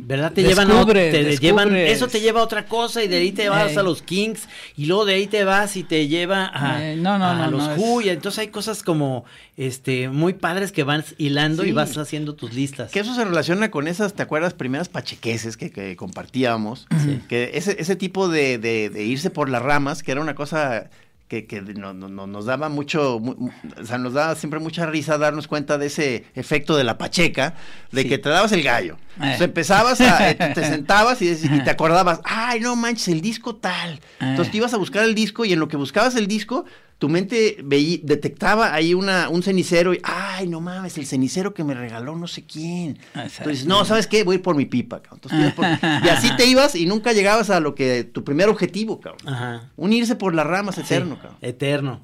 [0.00, 0.32] ¿Verdad?
[0.32, 3.32] Te llevan, a- Descubres, te llevan, eso te lleva a otra cosa y de ahí
[3.32, 3.76] te vas Ey.
[3.78, 7.18] a los Kings y luego de ahí te vas y te lleva a, Eh, no,
[7.18, 9.24] no, a no, los no, Who es- y entonces hay cosas como
[9.56, 11.70] este muy padres que vas hilando Sí.
[11.70, 12.92] y vas haciendo tus listas.
[12.92, 14.54] Que eso se relaciona con esas, ¿te acuerdas?
[14.54, 16.86] Primeras pachequeses que, que compartíamos.
[17.28, 20.90] Que ese, ese tipo de, de- de irse por las ramas, que era una cosa
[21.28, 24.60] que, que no- no- no- nos daba mucho, mu- mu- o sea, nos daba siempre
[24.60, 27.54] mucha risa darnos cuenta de ese efecto de la pacheca,
[27.92, 28.08] de Sí.
[28.08, 28.96] que te dabas el gallo.
[29.22, 29.36] Eh.
[29.40, 34.00] Empezabas a, eh, te sentabas y, te acordabas, ay, no manches, el disco tal.
[34.20, 34.50] Entonces Eh.
[34.52, 36.64] te ibas a buscar el disco y en lo que buscabas el disco,
[36.98, 41.62] tu mente veí- detectaba ahí una, un cenicero y, ay, no mames, el cenicero que
[41.62, 42.98] me regaló no sé quién.
[43.14, 44.24] Entonces, no, ¿sabes qué?
[44.24, 45.20] Voy a ir por mi pipa, cabrón.
[45.22, 48.24] Entonces, te ibas por- y así te ibas y nunca llegabas a lo que, tu
[48.24, 49.32] primer objetivo, cabrón.
[49.32, 49.70] Ajá.
[49.76, 51.38] Unirse por las ramas eterno, Sí, cabrón.
[51.40, 52.00] Eterno.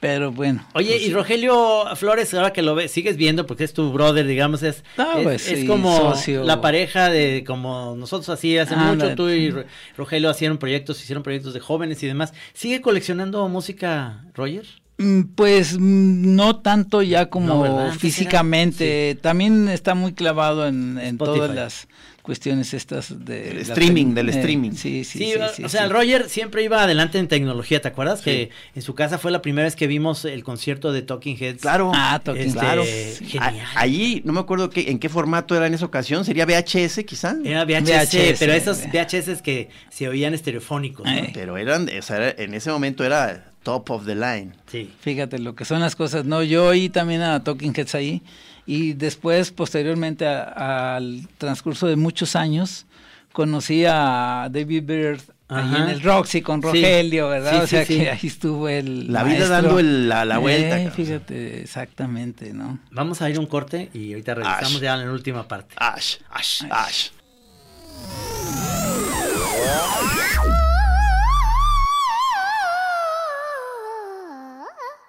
[0.00, 0.66] Pero bueno.
[0.72, 4.26] Oye, pues, y Rogelio Flores, ahora que lo ves, sigues viendo porque es tu brother,
[4.26, 6.42] digamos, es, Ah, es, pues, es sí, como socio.
[6.44, 9.64] la pareja de como nosotros así hace Ah, mucho, la- tú y Ro-
[9.98, 12.32] Rogelio hicieron proyectos, hicieron proyectos de jóvenes y demás.
[12.54, 14.64] ¿Sigue coleccionando música, Roger?
[14.96, 21.54] mm, Pues mm, no tanto ya como No, físicamente, también está muy clavado en, todas
[21.54, 21.88] las
[22.22, 23.60] cuestiones estas de...
[23.62, 24.72] Streaming, del eh, streaming.
[24.72, 25.84] Sí, sí, Sí, sí, o- sea, sí.
[25.86, 28.20] el Roger siempre iba adelante en tecnología, ¿te acuerdas?
[28.20, 31.62] Que en su casa fue la primera vez que vimos el concierto de Talking Heads.
[31.62, 31.92] Claro.
[31.94, 32.84] Ah, Talking Este, Claro.
[32.84, 33.60] Genial.
[33.74, 37.04] A- allí, no me acuerdo qué, en qué formato era en esa ocasión, sería VHS
[37.04, 37.36] quizá.
[37.44, 38.90] Era VHS, VHS, pero esos eh.
[38.92, 41.12] VHS que se oían estereofónicos, ¿no?
[41.12, 41.30] Eh.
[41.34, 44.52] Pero eran, o sea, en ese momento era top of the line.
[44.70, 44.90] Sí.
[45.00, 46.24] Fíjate lo que son las cosas.
[46.24, 48.22] No, yo oí también a Talking Heads ahí
[48.66, 52.86] y después, posteriormente a- al transcurso de muchos años,
[53.32, 56.66] conocí a David Byrd ahí en el Roxy con Sí.
[56.68, 57.52] Rogelio, ¿verdad?
[57.52, 60.80] Sí, o sea sí, que ahí estuvo el La vida dando el- la- la vuelta,
[60.80, 62.78] Eh, fíjate, exactamente, ¿no?
[62.92, 64.80] Vamos a ir a un corte y ahorita regresamos Ash.
[64.80, 65.74] ya en la última parte.
[65.78, 67.08] Ash, Ash, Ash.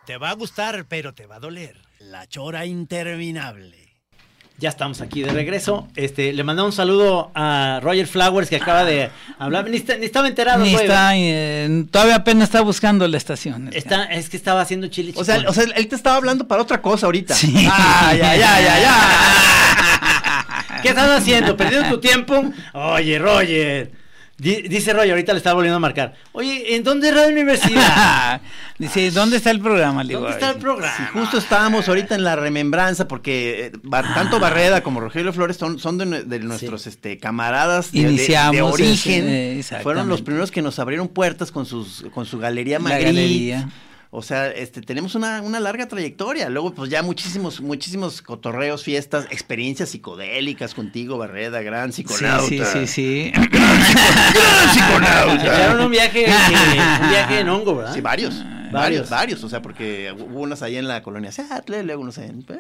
[0.06, 1.78] Te va a gustar, pero te va a doler.
[2.10, 3.78] La chora interminable.
[4.58, 5.88] Ya estamos aquí de regreso.
[5.96, 9.10] Este, le mandamos un saludo a Roger Flowers que acaba de
[9.40, 9.68] hablar.
[9.70, 10.64] Ni, está- ni estaba enterado.
[10.64, 10.84] Ni güey.
[10.86, 13.70] está, eh, todavía apenas está buscando la estación.
[13.74, 16.62] Está, es que estaba haciendo chile O sea, o sea, él te estaba hablando para
[16.62, 17.34] otra cosa ahorita.
[17.34, 17.68] Sí.
[17.72, 20.82] Ah, ya, ya, ya, ya.
[20.84, 21.58] ¿Qué estás haciendo?
[21.58, 22.44] ¿Perdiendo tu tiempo?
[22.74, 23.92] Oye, Roger.
[24.42, 26.16] Di- dice Roger, ahorita le está volviendo a marcar.
[26.32, 28.42] Oye, ¿en dónde es Radio Universidad?
[28.80, 30.04] Dice, ¿dónde está el programa?
[30.04, 30.98] Le digo, ¿Dónde está el "Ay, programa?
[30.98, 35.58] Sí, justo estábamos ahorita en la remembranza porque eh, Bar- tanto Barreda como Rogelio Flores
[35.58, 39.64] son, son de, nue- de nuestros este, camaradas de, de- de Iniciamos origen.
[39.84, 43.68] Fueron los primeros que nos abrieron puertas con sus con su galería Magritte.
[44.14, 46.50] O sea, este, tenemos una, una larga trayectoria.
[46.50, 52.46] Luego, pues ya muchísimos, muchísimos cotorreos, fiestas, experiencias psicodélicas contigo, Barreda, gran Sí, psiconauta.
[52.50, 53.32] sí, sí, sí.
[53.34, 55.36] Gran psiconauta.
[55.46, 56.30] Echaron un viaje, que-
[57.04, 57.94] un viaje en hongo, ¿verdad?
[57.94, 58.72] Sí, varios, varios.
[58.74, 62.44] varios, varios, o sea, porque hubo unas ahí en la colonia Seattle, luego unos en...
[62.46, 62.60] Pero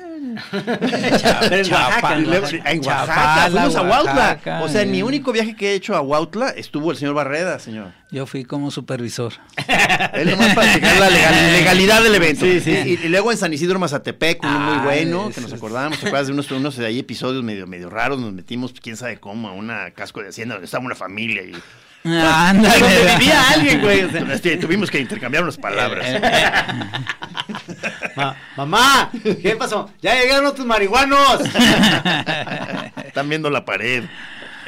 [1.55, 2.71] en Oaxaca, Y en Oaxaca.
[2.71, 4.39] en Oaxaca, fuimos a Huautla.
[4.63, 5.03] O sea, en mi eh.
[5.03, 7.91] único viaje que he hecho a Huautla estuvo el señor Barreda, señor.
[8.11, 9.31] Yo fui como supervisor.
[10.13, 12.45] Él nomás para checar la legal- legalidad del evento.
[12.45, 12.71] Sí, sí.
[12.71, 16.07] Y, y luego en San Isidro Mazatepec, uno muy Ah, bueno, que nos acordábamos, ¿te
[16.07, 18.19] acuerdas de unos, unos de ahí episodios medio, medio raros?
[18.19, 21.53] Nos metimos, quién sabe cómo, a una casco de hacienda donde estaba una familia y...
[22.03, 22.79] Ándale.
[22.79, 24.01] Donde vivía alguien, güey.
[24.03, 26.05] O sea, tuvimos que intercambiar unas palabras.
[28.15, 29.89] Ma- mamá, ¿qué pasó?
[30.01, 31.41] Ya llegaron tus marihuanos.
[33.05, 34.03] Están viendo la pared.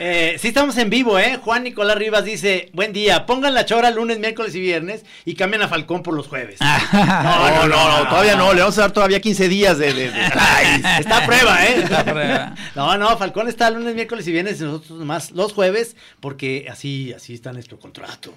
[0.06, 1.38] Eh, sí estamos en vivo, ¿eh?
[1.42, 5.62] Juan Nicolás Rivas dice, buen día, pongan la chora lunes, miércoles y viernes y cambien
[5.62, 6.60] a Falcón por los jueves.
[6.94, 8.54] No, no, no, no, todavía no.
[8.54, 9.94] Le vamos a dar todavía 15 días de...
[9.94, 11.76] de- de- Ay, Está a prueba, ¿eh?
[11.84, 12.56] Está a prueba.
[12.76, 17.14] No, no, Falcón está lunes, miércoles y viernes y nosotros más los jueves porque así,
[17.14, 18.34] así está nuestro contrato.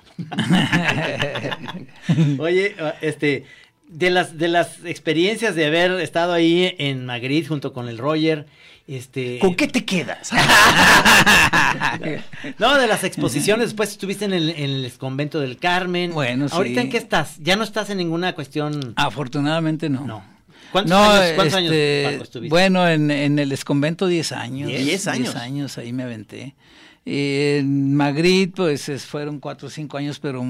[2.38, 3.44] Oye, este,
[3.88, 8.46] de las, de las experiencias de haber estado ahí en Magritte junto con el Roger,
[8.87, 9.38] este...
[9.38, 10.31] ¿Con qué te quedas?
[12.59, 16.12] No, de las exposiciones, después estuviste en el, en el convento del Carmen.
[16.12, 17.37] Bueno, ¿Ahorita en qué estás?
[17.40, 18.92] ¿Ya no estás en ninguna cuestión?
[18.96, 20.07] Afortunadamente no.
[20.07, 20.25] No.
[20.72, 22.51] ¿Cuántos No, años, cuántos años, este, Paco, estuviste?
[22.51, 24.68] Bueno, en, en el esconvento 10 años.
[24.68, 24.85] Diez.
[24.85, 25.35] Diez años.
[25.35, 26.55] 10 años, ahí me aventé.
[27.08, 30.44] En Madrid, pues es- fueron 4 o 5 años, pero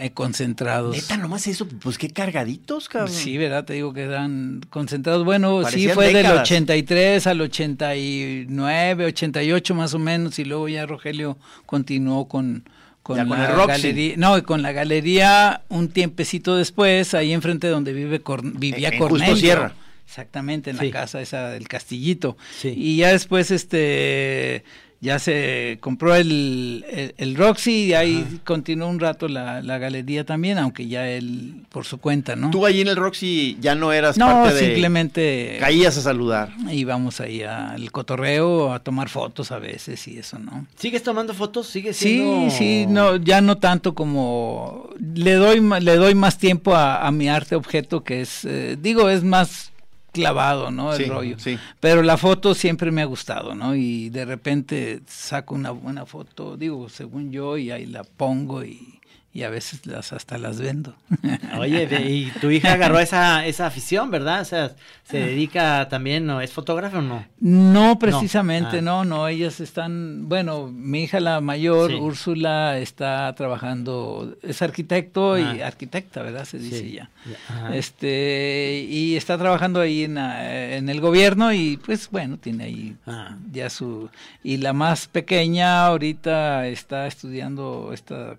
[0.00, 0.96] eh, concentrados.
[0.96, 3.12] Neta, nomás eso, pues qué cargaditos, cabrón.
[3.14, 3.64] Sí, ¿verdad?
[3.64, 5.24] Te digo que eran concentrados.
[5.24, 6.40] Bueno, sí, fue del décadas.
[6.42, 12.64] 83 al 89, 88 más o menos, y luego ya Rogelio continuó con,
[13.04, 13.68] con, Ya con la el Roxy.
[13.68, 14.14] galería.
[14.16, 18.94] No, y con la galería un tiempecito después, ahí enfrente donde vive Cor- vivía En-
[18.94, 19.36] en Justo Cornelio.
[19.36, 19.72] Sierra.
[20.04, 20.86] Exactamente, en Sí.
[20.86, 22.36] la casa esa del Castillito.
[22.60, 22.74] Sí.
[22.76, 24.64] Y ya después, este,
[25.02, 30.24] ya se compró el, el, el Roxy y ahí continuó un rato la, la galería
[30.24, 32.50] también, aunque ya él por su cuenta, ¿no?
[32.52, 34.60] Tú allí en el Roxy ya no eras No, parte de...
[34.66, 36.50] simplemente Caías a saludar.
[36.70, 40.66] íbamos ahí al cotorreo a tomar fotos a veces y eso, ¿no?
[40.76, 41.66] ¿Sigues tomando fotos?
[41.66, 42.50] ¿Sigues Sí, siendo...?
[42.50, 47.10] sí, no, ya no tanto como le doy ma- le doy más tiempo a, a
[47.10, 49.71] mi arte objeto que es eh, digo es más
[50.12, 50.92] clavado, ¿no?
[50.92, 51.36] El Sí, rollo.
[51.38, 51.58] sí.
[51.80, 53.74] Pero la foto siempre me ha gustado, ¿no?
[53.74, 59.00] Y de repente saco una buena foto, digo, según yo, y ahí la pongo y,
[59.34, 60.94] y a veces las hasta las vendo.
[61.58, 64.42] Oye, y tu hija agarró esa, esa afición, ¿verdad?
[64.42, 64.72] O sea,
[65.04, 66.40] se dedica también, ¿no?
[66.42, 67.24] ¿Es fotógrafa o no?
[67.40, 68.82] No, precisamente, Ah.
[68.82, 71.96] no, no, ellas están, bueno, mi hija la mayor, Sí.
[71.96, 75.66] Úrsula, está trabajando, es arquitecto y Ah.
[75.66, 76.44] arquitecta, ¿verdad?
[76.44, 76.92] Se dice Sí.
[76.92, 77.10] ya.
[77.48, 77.74] Ajá.
[77.74, 82.96] Este, y está trabajando ahí en, ah, en el gobierno y pues bueno, tiene ahí
[83.06, 83.36] Ah.
[83.50, 84.10] ya su,
[84.44, 88.36] y la más pequeña ahorita está estudiando esta...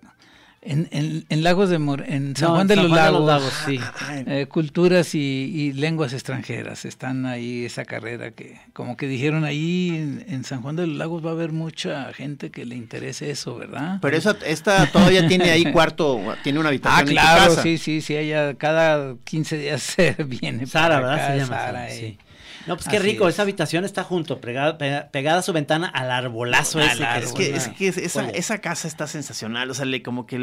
[0.66, 3.12] En, en, en Lagos de Mor en San No, Juan de, San los, Juan de
[3.12, 3.80] Lagos, los Lagos, sí.
[4.26, 6.86] eh, culturas y, y lenguas extranjeras.
[6.86, 10.96] Están ahí esa carrera que, como que dijeron ahí en, en San Juan de los
[10.96, 13.98] Lagos va a haber mucha gente que le interese eso, ¿verdad?
[14.00, 17.62] Pero esa, esta todavía tiene ahí cuarto, tiene una habitación Ah, en tu claro, casa.
[17.62, 20.66] sí, sí, sí, ella cada 15 días se viene.
[20.66, 21.14] Sara, para ¿verdad?
[21.26, 22.18] acá, Se llama Sara, Sara, y- sí.
[22.66, 23.34] No, pues qué Así rico, es.
[23.34, 27.04] esa habitación está junto, pegada, pega- pegada a su ventana al arbolazo Al ese.
[27.04, 30.26] árbol, Es que, es Ah, que esa, esa casa está sensacional, o sea, le- como
[30.26, 30.36] que,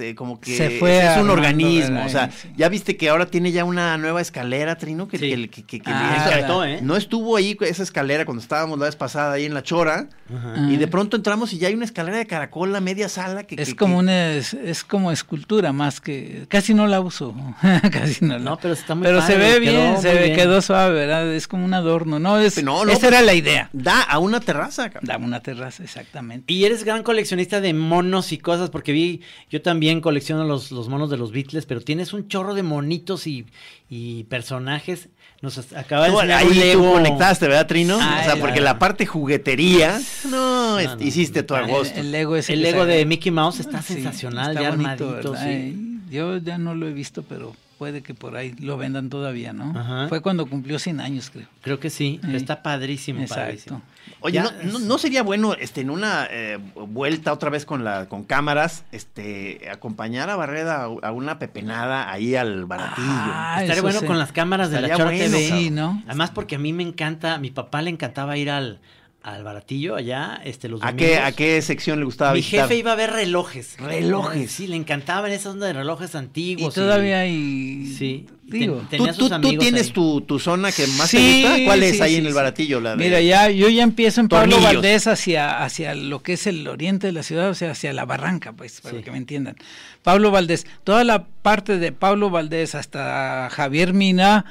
[0.00, 3.26] eh, como que Se fue es, es un organismo, o sea, ya viste que ahora
[3.26, 5.30] tiene ya una nueva escalera, Trino, que, Sí.
[5.30, 6.78] que- que- que- que Ah, le- ¿eh?
[6.82, 10.68] no estuvo ahí esa escalera cuando estábamos la vez pasada ahí en la Chora, Ah.
[10.70, 13.56] y de pronto entramos y ya hay una escalera de caracol a media sala que...
[13.58, 17.34] Es que- como que- una es, es como escultura más que casi no la uso,
[17.92, 18.44] casi no la.
[18.44, 20.36] No, pero está muy Pero padre, se ve bien, muy se ve, bien.
[20.36, 21.32] quedó suave, ¿verdad?
[21.34, 22.62] Es como un adorno, no es.
[22.62, 23.70] No, no, esa pues- era la idea.
[23.72, 25.06] Da a una terraza, cabrón.
[25.08, 26.52] Da una terraza, exactamente.
[26.52, 30.88] Y eres gran coleccionista de monos y cosas, porque vi, yo también colecciono los, los
[30.88, 33.46] monos de los Beatles, pero tienes un chorro de monitos y,
[33.90, 35.08] y personajes.
[35.40, 37.96] Nos acaba de ahí un tú conectaste, ¿verdad, Trino?
[37.96, 42.00] O sea, porque la parte juguetería, no, es- no, hiciste tu El, agosto.
[42.00, 45.36] el Lego ese El Lego de Mickey Mouse está Sí, sensacional, está ya bonito, armadito,
[45.36, 46.00] sí.
[46.10, 49.72] Yo ya no lo he visto, pero puede que por ahí lo vendan todavía, ¿no?
[49.78, 50.08] Ajá.
[50.08, 51.46] Fue cuando cumplió 100 años, creo.
[51.62, 52.34] Creo que sí, Sí.
[52.36, 53.42] está padrísimo, Exacto.
[53.44, 53.82] padrísimo.
[54.20, 57.64] Oye, Ya no, es- no, no sería bueno este en una eh, vuelta otra vez
[57.64, 63.06] con la con cámaras, este acompañar a Barreda a, a una pepenada ahí al baratillo.
[63.08, 65.48] Ah, Estaría bueno con las cámaras de la Chora bueno, TV.
[65.48, 66.02] Sí, ¿no?
[66.06, 68.80] Además porque a mí me encanta, a mi papá le encantaba ir al,
[69.22, 71.06] al baratillo allá, este, los ¿A domingos.
[71.08, 72.62] qué, ¿A qué sección le gustaba Mi visitar?
[72.68, 73.76] jefe iba a ver relojes.
[73.78, 74.50] Relojes.
[74.50, 76.72] Sí, le encantaban esas ondas de relojes Y antiguos.
[76.74, 77.92] todavía hay.
[77.98, 78.26] Sí.
[78.44, 78.76] Digo.
[78.76, 81.48] Ten- ¿Tú, tenía tú- sus tú amigos tienes tu, tu zona que más Sí, te
[81.50, 81.64] gusta?
[81.66, 82.80] ¿Cuál es sí, ahí sí, en el baratillo?
[82.80, 84.62] La de- Mira, ya, yo ya empiezo en Pablo.
[84.62, 88.06] Valdés hacia, hacia lo que es el oriente de la ciudad, o sea, hacia la
[88.06, 89.02] barranca, pues, para Sí.
[89.04, 89.56] que me entiendan.
[90.02, 94.46] Pablo Valdés, toda la parte de Pablo Valdés hasta Javier Mina,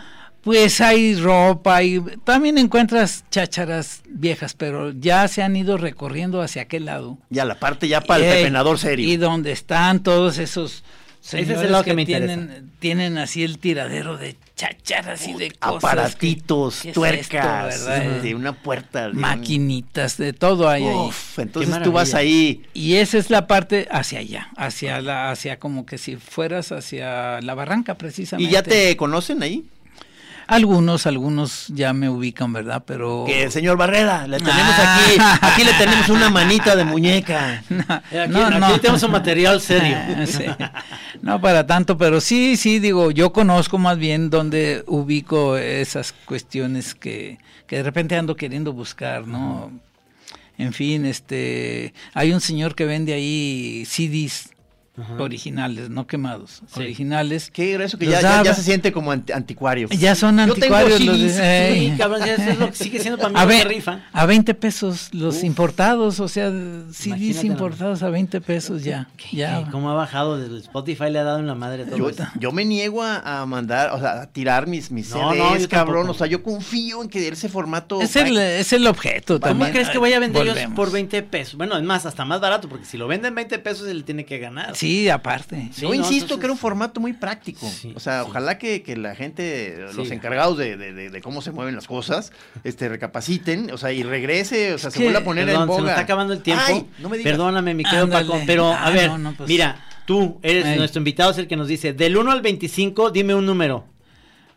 [0.48, 6.62] pues hay ropa y también encuentras chácharas viejas, pero ya se han ido recorriendo hacia
[6.62, 7.18] aquel lado.
[7.30, 9.06] Ya la parte ya para el Ey, pepenador serio.
[9.10, 10.86] Y donde están todos esos
[11.22, 15.34] Ese es el señores lado que me tienen, tienen así el tiradero de chácharas y
[15.34, 15.82] de cosas.
[15.82, 18.16] que- Aparatitos, ¿qué es tuercas, esto, verdad?
[18.16, 19.08] este, una puerta.
[19.10, 20.96] de- maquinitas, de todo hay ahí.
[20.96, 22.64] Uf, entonces Qué tú vas ahí.
[22.74, 27.42] Y esa es la parte hacia allá, hacia la, hacia como que si fueras hacia
[27.42, 28.50] la barranca precisamente.
[28.50, 29.66] ¿Y ya te conocen ahí?
[30.48, 32.82] Algunos, algunos ya me ubican, ¿verdad?
[32.86, 34.98] Pero Que señor Barrera, le tenemos Ah.
[35.06, 37.64] aquí, aquí le tenemos una manita de muñeca.
[38.12, 39.98] Eh, Aquí, aquí tenemos un material serio.
[40.26, 40.46] Sí.
[41.22, 46.96] No para tanto, pero sí, sí, digo, yo conozco más bien donde ubico esas cuestiones
[46.96, 49.72] que, que de repente ando queriendo buscar, ¿no?
[50.58, 54.50] En fin, este, hay un señor que vende ahí CDs
[55.20, 56.80] originales, no quemados, Sí.
[56.82, 57.52] originales.
[57.52, 59.88] Qué grueso que ya, ya, ya se siente como anti- anticuario.
[59.90, 63.00] Ya son Yo tengo anticuarios los de- Sí, cabrón, ya eso es lo que sigue
[63.00, 64.02] siendo para mí a, ve- rifa.
[64.12, 66.52] a 20 pesos los importados, o sea,
[66.92, 69.08] CDs importados a 20 pesos ya.
[69.32, 69.60] ya.
[69.60, 70.38] Ey, ¿Cómo ha bajado?
[70.40, 72.26] Desde Spotify le ha dado en la madre todo Yo, esto.
[72.40, 75.70] yo me niego a, a mandar, o sea, a tirar mis, mis No, CDs, no,
[75.70, 75.96] cabrón.
[75.96, 76.12] tampoco.
[76.12, 78.02] O sea, yo confío en que ese formato.
[78.02, 79.72] Es el, es el objeto ¿Cómo también.
[79.72, 81.56] crees que voy a vender yo por 20 pesos?
[81.56, 84.40] Bueno, es más, hasta más barato, porque si lo venden 20 pesos, él tiene que
[84.40, 84.76] ganar.
[84.76, 85.70] Sí, aparte.
[85.74, 87.70] Sí, yo no, insisto entonces- que era un formato muy práctico.
[87.70, 88.30] Sí, o sea, sí.
[88.30, 90.14] ojalá que, que la gente, los Sí.
[90.14, 92.32] encargados de, de- de- de cómo se mueven las cosas,
[92.64, 95.78] este, recapaciten, o sea, y regrese, o sea, se vuelva a poner Perdón, en boga.
[95.78, 96.64] se nos está acabando el tiempo.
[96.66, 97.32] Ay, no me digas.
[97.32, 98.26] Perdóname, mi querido Ándale.
[98.28, 98.42] Paco.
[98.46, 99.48] Pero, a Ah, ver, no, no, pues.
[99.50, 100.78] mira, tú eres Ay.
[100.78, 103.86] nuestro invitado, es el que nos dice, del 1 al 25, dime un número.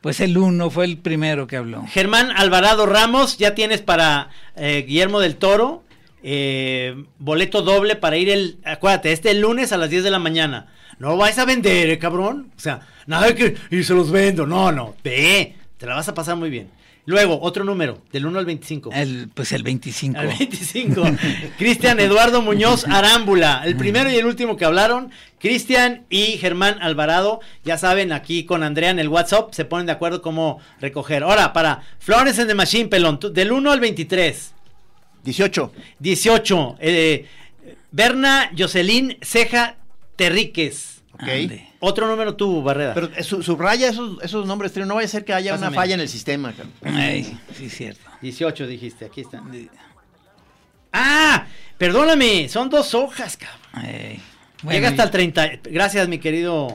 [0.00, 1.84] Pues el uno fue el primero que habló.
[1.86, 5.82] Germán Alvarado Ramos, ya tienes para eh, Guillermo del Toro,
[6.22, 10.68] eh, boleto doble para ir el, acuérdate, este lunes a las 10 de la mañana.
[10.98, 12.52] No vais a vender, eh, cabrón.
[12.56, 14.46] O sea, nada que, y se los vendo.
[14.46, 16.68] No, no, ve, te la vas a pasar muy bien.
[17.06, 18.90] Luego, otro número, del 1 al 25.
[18.92, 20.18] El, pues el 25.
[20.18, 21.02] Al 25.
[21.58, 23.62] Cristian Eduardo Muñoz Arámbula.
[23.64, 25.10] El primero y el último que hablaron,
[25.40, 27.40] Cristian y Germán Alvarado.
[27.64, 31.22] Ya saben, aquí con Andrea en el WhatsApp se ponen de acuerdo cómo recoger.
[31.22, 34.54] Ahora, para Florence en the Machine, pelón, del 1 al 23.
[35.24, 35.72] 18.
[35.98, 36.76] 18.
[36.80, 37.26] Eh,
[37.90, 39.76] Berna Jocelyn Ceja
[40.16, 41.02] Terríquez.
[41.18, 41.68] Ande.
[41.80, 42.94] Otro número tú, Barrera.
[42.94, 45.68] Pero eh, su- subraya esos, esos nombres, no vaya a ser que haya Pásame.
[45.68, 46.52] una falla en el sistema.
[46.82, 48.00] Ay, sí, cierto.
[48.22, 49.42] 18 dijiste, aquí está.
[50.92, 51.46] Ah,
[51.78, 53.60] perdóname, son dos hojas, cabrón.
[53.72, 54.20] Ay.
[54.68, 55.50] Llega hasta el 30.
[55.64, 56.74] Gracias, mi querido.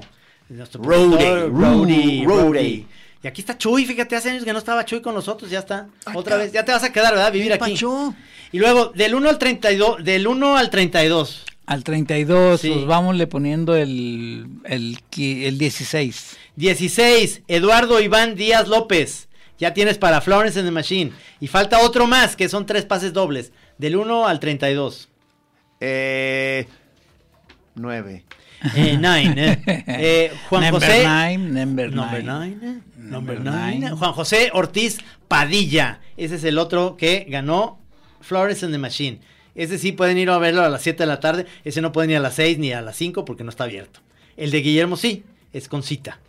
[0.49, 1.47] nuestro Rode.
[1.49, 2.85] Rode.
[3.23, 5.87] Y aquí está Chuy, fíjate, hace años que no estaba Chuy con nosotros, ya está.
[6.13, 7.31] Otra vez, ya te vas a quedar, ¿verdad?
[7.31, 7.71] Vivir ¿Qué aquí.
[7.73, 8.13] pacho?
[8.51, 11.43] Y luego, del 1 al 32, del 1 al 32.
[11.65, 12.69] Al 32, Sí.
[12.71, 16.37] pues vámosle poniendo el, el, el 16.
[16.55, 19.27] 16, Eduardo Iván Díaz López.
[19.57, 21.11] Ya tienes para Florence and the Machine.
[21.39, 23.51] Y falta otro más, que son tres pases dobles.
[23.77, 25.09] Del 1 al 32.
[25.79, 26.67] Eh,
[27.75, 28.25] 9.
[28.75, 29.33] Eh, nine.
[29.37, 29.83] eh.
[29.87, 31.03] Eh, Juan Number José.
[31.07, 32.55] nine, number Number nine.
[32.55, 32.79] nine, eh.
[32.97, 33.79] Number Number nine.
[33.81, 33.91] nine.
[33.91, 35.99] Juan José Ortiz Padilla.
[36.17, 37.79] Ese es el otro que ganó
[38.25, 39.19] Flores in the Machine.
[39.53, 41.45] Ese sí pueden ir a verlo a las 7 de la tarde.
[41.63, 44.01] Ese no puede ni a las 6 ni a las 5 porque no está abierto.
[44.35, 45.23] El de Guillermo sí,
[45.53, 46.19] es con cita.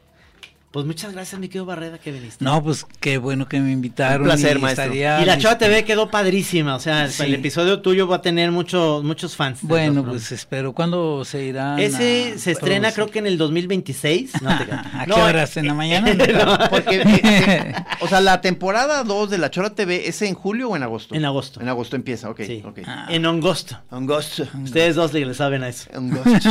[0.72, 2.44] Pues muchas gracias, mi querido Barreda, que viniste.
[2.44, 4.22] No, pues qué bueno que me invitaron.
[4.22, 4.84] Un placer, y maestro.
[4.84, 6.74] estaría Y la Chava TV quedó padrísima.
[6.74, 7.22] O sea, Sí.
[7.22, 9.60] el episodio tuyo va a tener mucho, muchos fans.
[9.62, 10.74] Bueno, los pues espero.
[10.74, 11.78] ¿Cuándo se irán?
[11.78, 12.94] Ese a se estrena producir?
[12.94, 14.42] creo que en el 2026.
[14.42, 14.64] No te.
[14.72, 15.56] ¿A qué No, horas?
[15.56, 16.12] ¿En la mañana?
[16.46, 20.68] No, Porque, eh, o sea, la temporada 2 de La Chora TV, ¿es en julio
[20.70, 21.14] o en agosto?
[21.14, 21.60] En agosto.
[21.62, 22.40] En agosto empieza, ok.
[22.46, 22.62] Sí.
[22.66, 22.80] ok.
[22.86, 23.06] Ah.
[23.08, 23.80] En Ongosto.
[23.90, 24.46] Agosto.
[24.62, 25.88] Ustedes dos le saben a eso.
[25.94, 26.50] Agosto.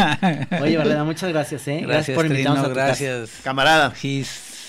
[0.62, 1.82] Oye, Barreda, muchas gracias, ¿eh?
[1.86, 3.04] Gracias, por invitarnos Trino, a tu casa.
[3.04, 3.42] gracias.
[3.44, 3.92] Camarada.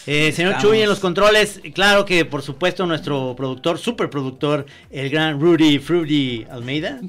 [0.09, 5.41] Eh, señor Chuy en los controles, claro que por supuesto nuestro productor, superproductor, el gran
[5.41, 7.01] Rudy Fruity Almeida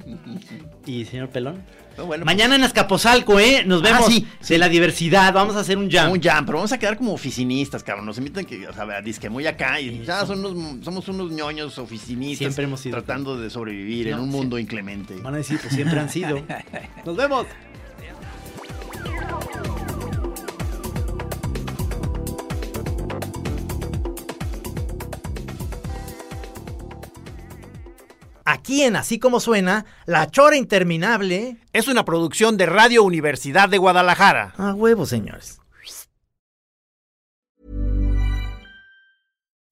[0.85, 1.61] y señor Pelón.
[1.95, 3.63] No, bueno, Mañana en Azcapotzalco, ¿eh?
[3.65, 6.11] Nos vemos Ah, sí, de la diversidad, vamos a hacer un jam.
[6.11, 8.05] Un jam, pero vamos a quedar como oficinistas, cabrón.
[8.05, 11.31] Nos invitan que, o sea, a disque muy acá y ya son unos, somos unos
[11.31, 12.37] ñoños oficinistas.
[12.37, 12.97] Siempre hemos sido.
[12.97, 15.15] Tratando de sobrevivir en un mundo inclemente.
[15.21, 16.43] Van a decir, pues siempre han sido.
[17.05, 17.47] Nos vemos.
[28.57, 33.77] Aquí en Así Como Suena, La Chora Interminable es una producción de Radio Universidad de
[33.77, 34.55] Guadalajara.
[34.57, 35.59] A huevo, señores.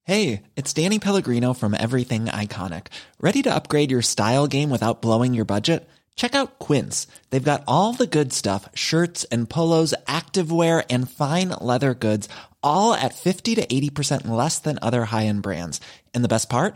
[0.04, 2.90] Hey, it's Danny Pellegrino from Everything Iconic.
[3.20, 5.90] Ready to upgrade your style game without blowing your budget?
[6.16, 7.08] Check out Quince.
[7.32, 12.30] They've got all the good stuff shirts and polos, activewear, and fine leather goods,
[12.62, 15.82] all at 50 to 80% less than other high end brands.
[16.14, 16.76] And the best part?